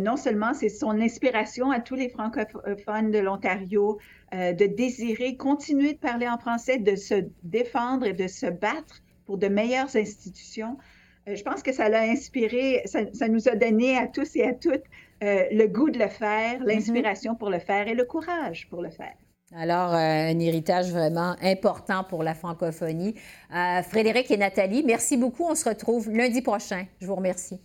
non 0.00 0.16
seulement 0.16 0.52
c'est 0.54 0.68
son 0.68 1.00
inspiration 1.00 1.70
à 1.72 1.80
tous 1.80 1.96
les 1.96 2.08
francophones 2.08 3.10
de 3.10 3.18
l'Ontario 3.18 3.98
de 4.32 4.66
désirer 4.66 5.36
continuer 5.36 5.94
de 5.94 5.98
parler 5.98 6.28
en 6.28 6.38
français, 6.38 6.78
de 6.78 6.94
se 6.94 7.24
défendre 7.42 8.06
et 8.06 8.12
de 8.12 8.28
se 8.28 8.46
battre 8.46 9.02
pour 9.26 9.38
de 9.38 9.48
meilleures 9.48 9.96
institutions. 9.96 10.78
je 11.26 11.42
pense 11.42 11.62
que 11.64 11.72
ça 11.72 11.88
l'a 11.88 12.02
inspiré, 12.02 12.82
ça, 12.84 13.28
nous 13.28 13.48
a 13.48 13.56
donné 13.56 13.98
à 13.98 14.06
tous 14.06 14.36
et 14.36 14.44
à 14.44 14.54
toutes 14.54 14.86
le 15.20 15.66
goût 15.66 15.90
de 15.90 15.98
le 15.98 16.08
faire, 16.08 16.60
mm-hmm. 16.60 16.66
l'inspiration 16.66 17.34
pour 17.34 17.50
le 17.50 17.58
faire 17.58 17.88
et 17.88 17.94
le 17.94 18.04
courage 18.04 18.68
pour 18.70 18.82
le 18.82 18.90
faire. 18.90 19.16
Alors, 19.54 19.92
euh, 19.92 19.96
un 19.96 20.38
héritage 20.38 20.90
vraiment 20.90 21.36
important 21.42 22.04
pour 22.04 22.22
la 22.22 22.34
francophonie. 22.34 23.14
Euh, 23.54 23.82
Frédéric 23.82 24.30
et 24.30 24.36
Nathalie, 24.36 24.82
merci 24.82 25.16
beaucoup. 25.16 25.44
On 25.44 25.54
se 25.54 25.68
retrouve 25.68 26.10
lundi 26.10 26.40
prochain. 26.40 26.86
Je 27.00 27.06
vous 27.06 27.14
remercie. 27.14 27.60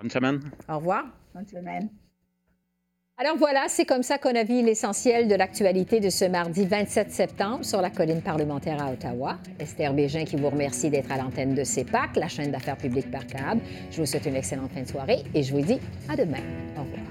Bonne 0.00 0.10
semaine. 0.10 0.40
Au 0.68 0.76
revoir. 0.76 1.04
Bonne 1.34 1.46
semaine. 1.46 1.88
Alors 3.20 3.36
voilà, 3.36 3.64
c'est 3.66 3.84
comme 3.84 4.04
ça 4.04 4.16
qu'on 4.18 4.36
a 4.36 4.44
vu 4.44 4.62
l'essentiel 4.62 5.26
de 5.26 5.34
l'actualité 5.34 5.98
de 5.98 6.08
ce 6.08 6.24
mardi 6.24 6.64
27 6.64 7.10
septembre 7.10 7.64
sur 7.64 7.82
la 7.82 7.90
colline 7.90 8.22
parlementaire 8.22 8.80
à 8.80 8.92
Ottawa. 8.92 9.38
Esther 9.58 9.92
Bégin 9.92 10.24
qui 10.24 10.36
vous 10.36 10.48
remercie 10.48 10.88
d'être 10.88 11.10
à 11.10 11.16
l'antenne 11.16 11.52
de 11.52 11.64
CEPAC, 11.64 12.14
la 12.14 12.28
chaîne 12.28 12.52
d'affaires 12.52 12.76
publiques 12.76 13.10
par 13.10 13.26
câble. 13.26 13.60
Je 13.90 14.00
vous 14.00 14.06
souhaite 14.06 14.26
une 14.26 14.36
excellente 14.36 14.70
fin 14.70 14.82
de 14.82 14.88
soirée 14.88 15.24
et 15.34 15.42
je 15.42 15.52
vous 15.52 15.62
dis 15.62 15.80
à 16.08 16.14
demain. 16.14 16.38
Au 16.76 16.82
revoir. 16.84 17.02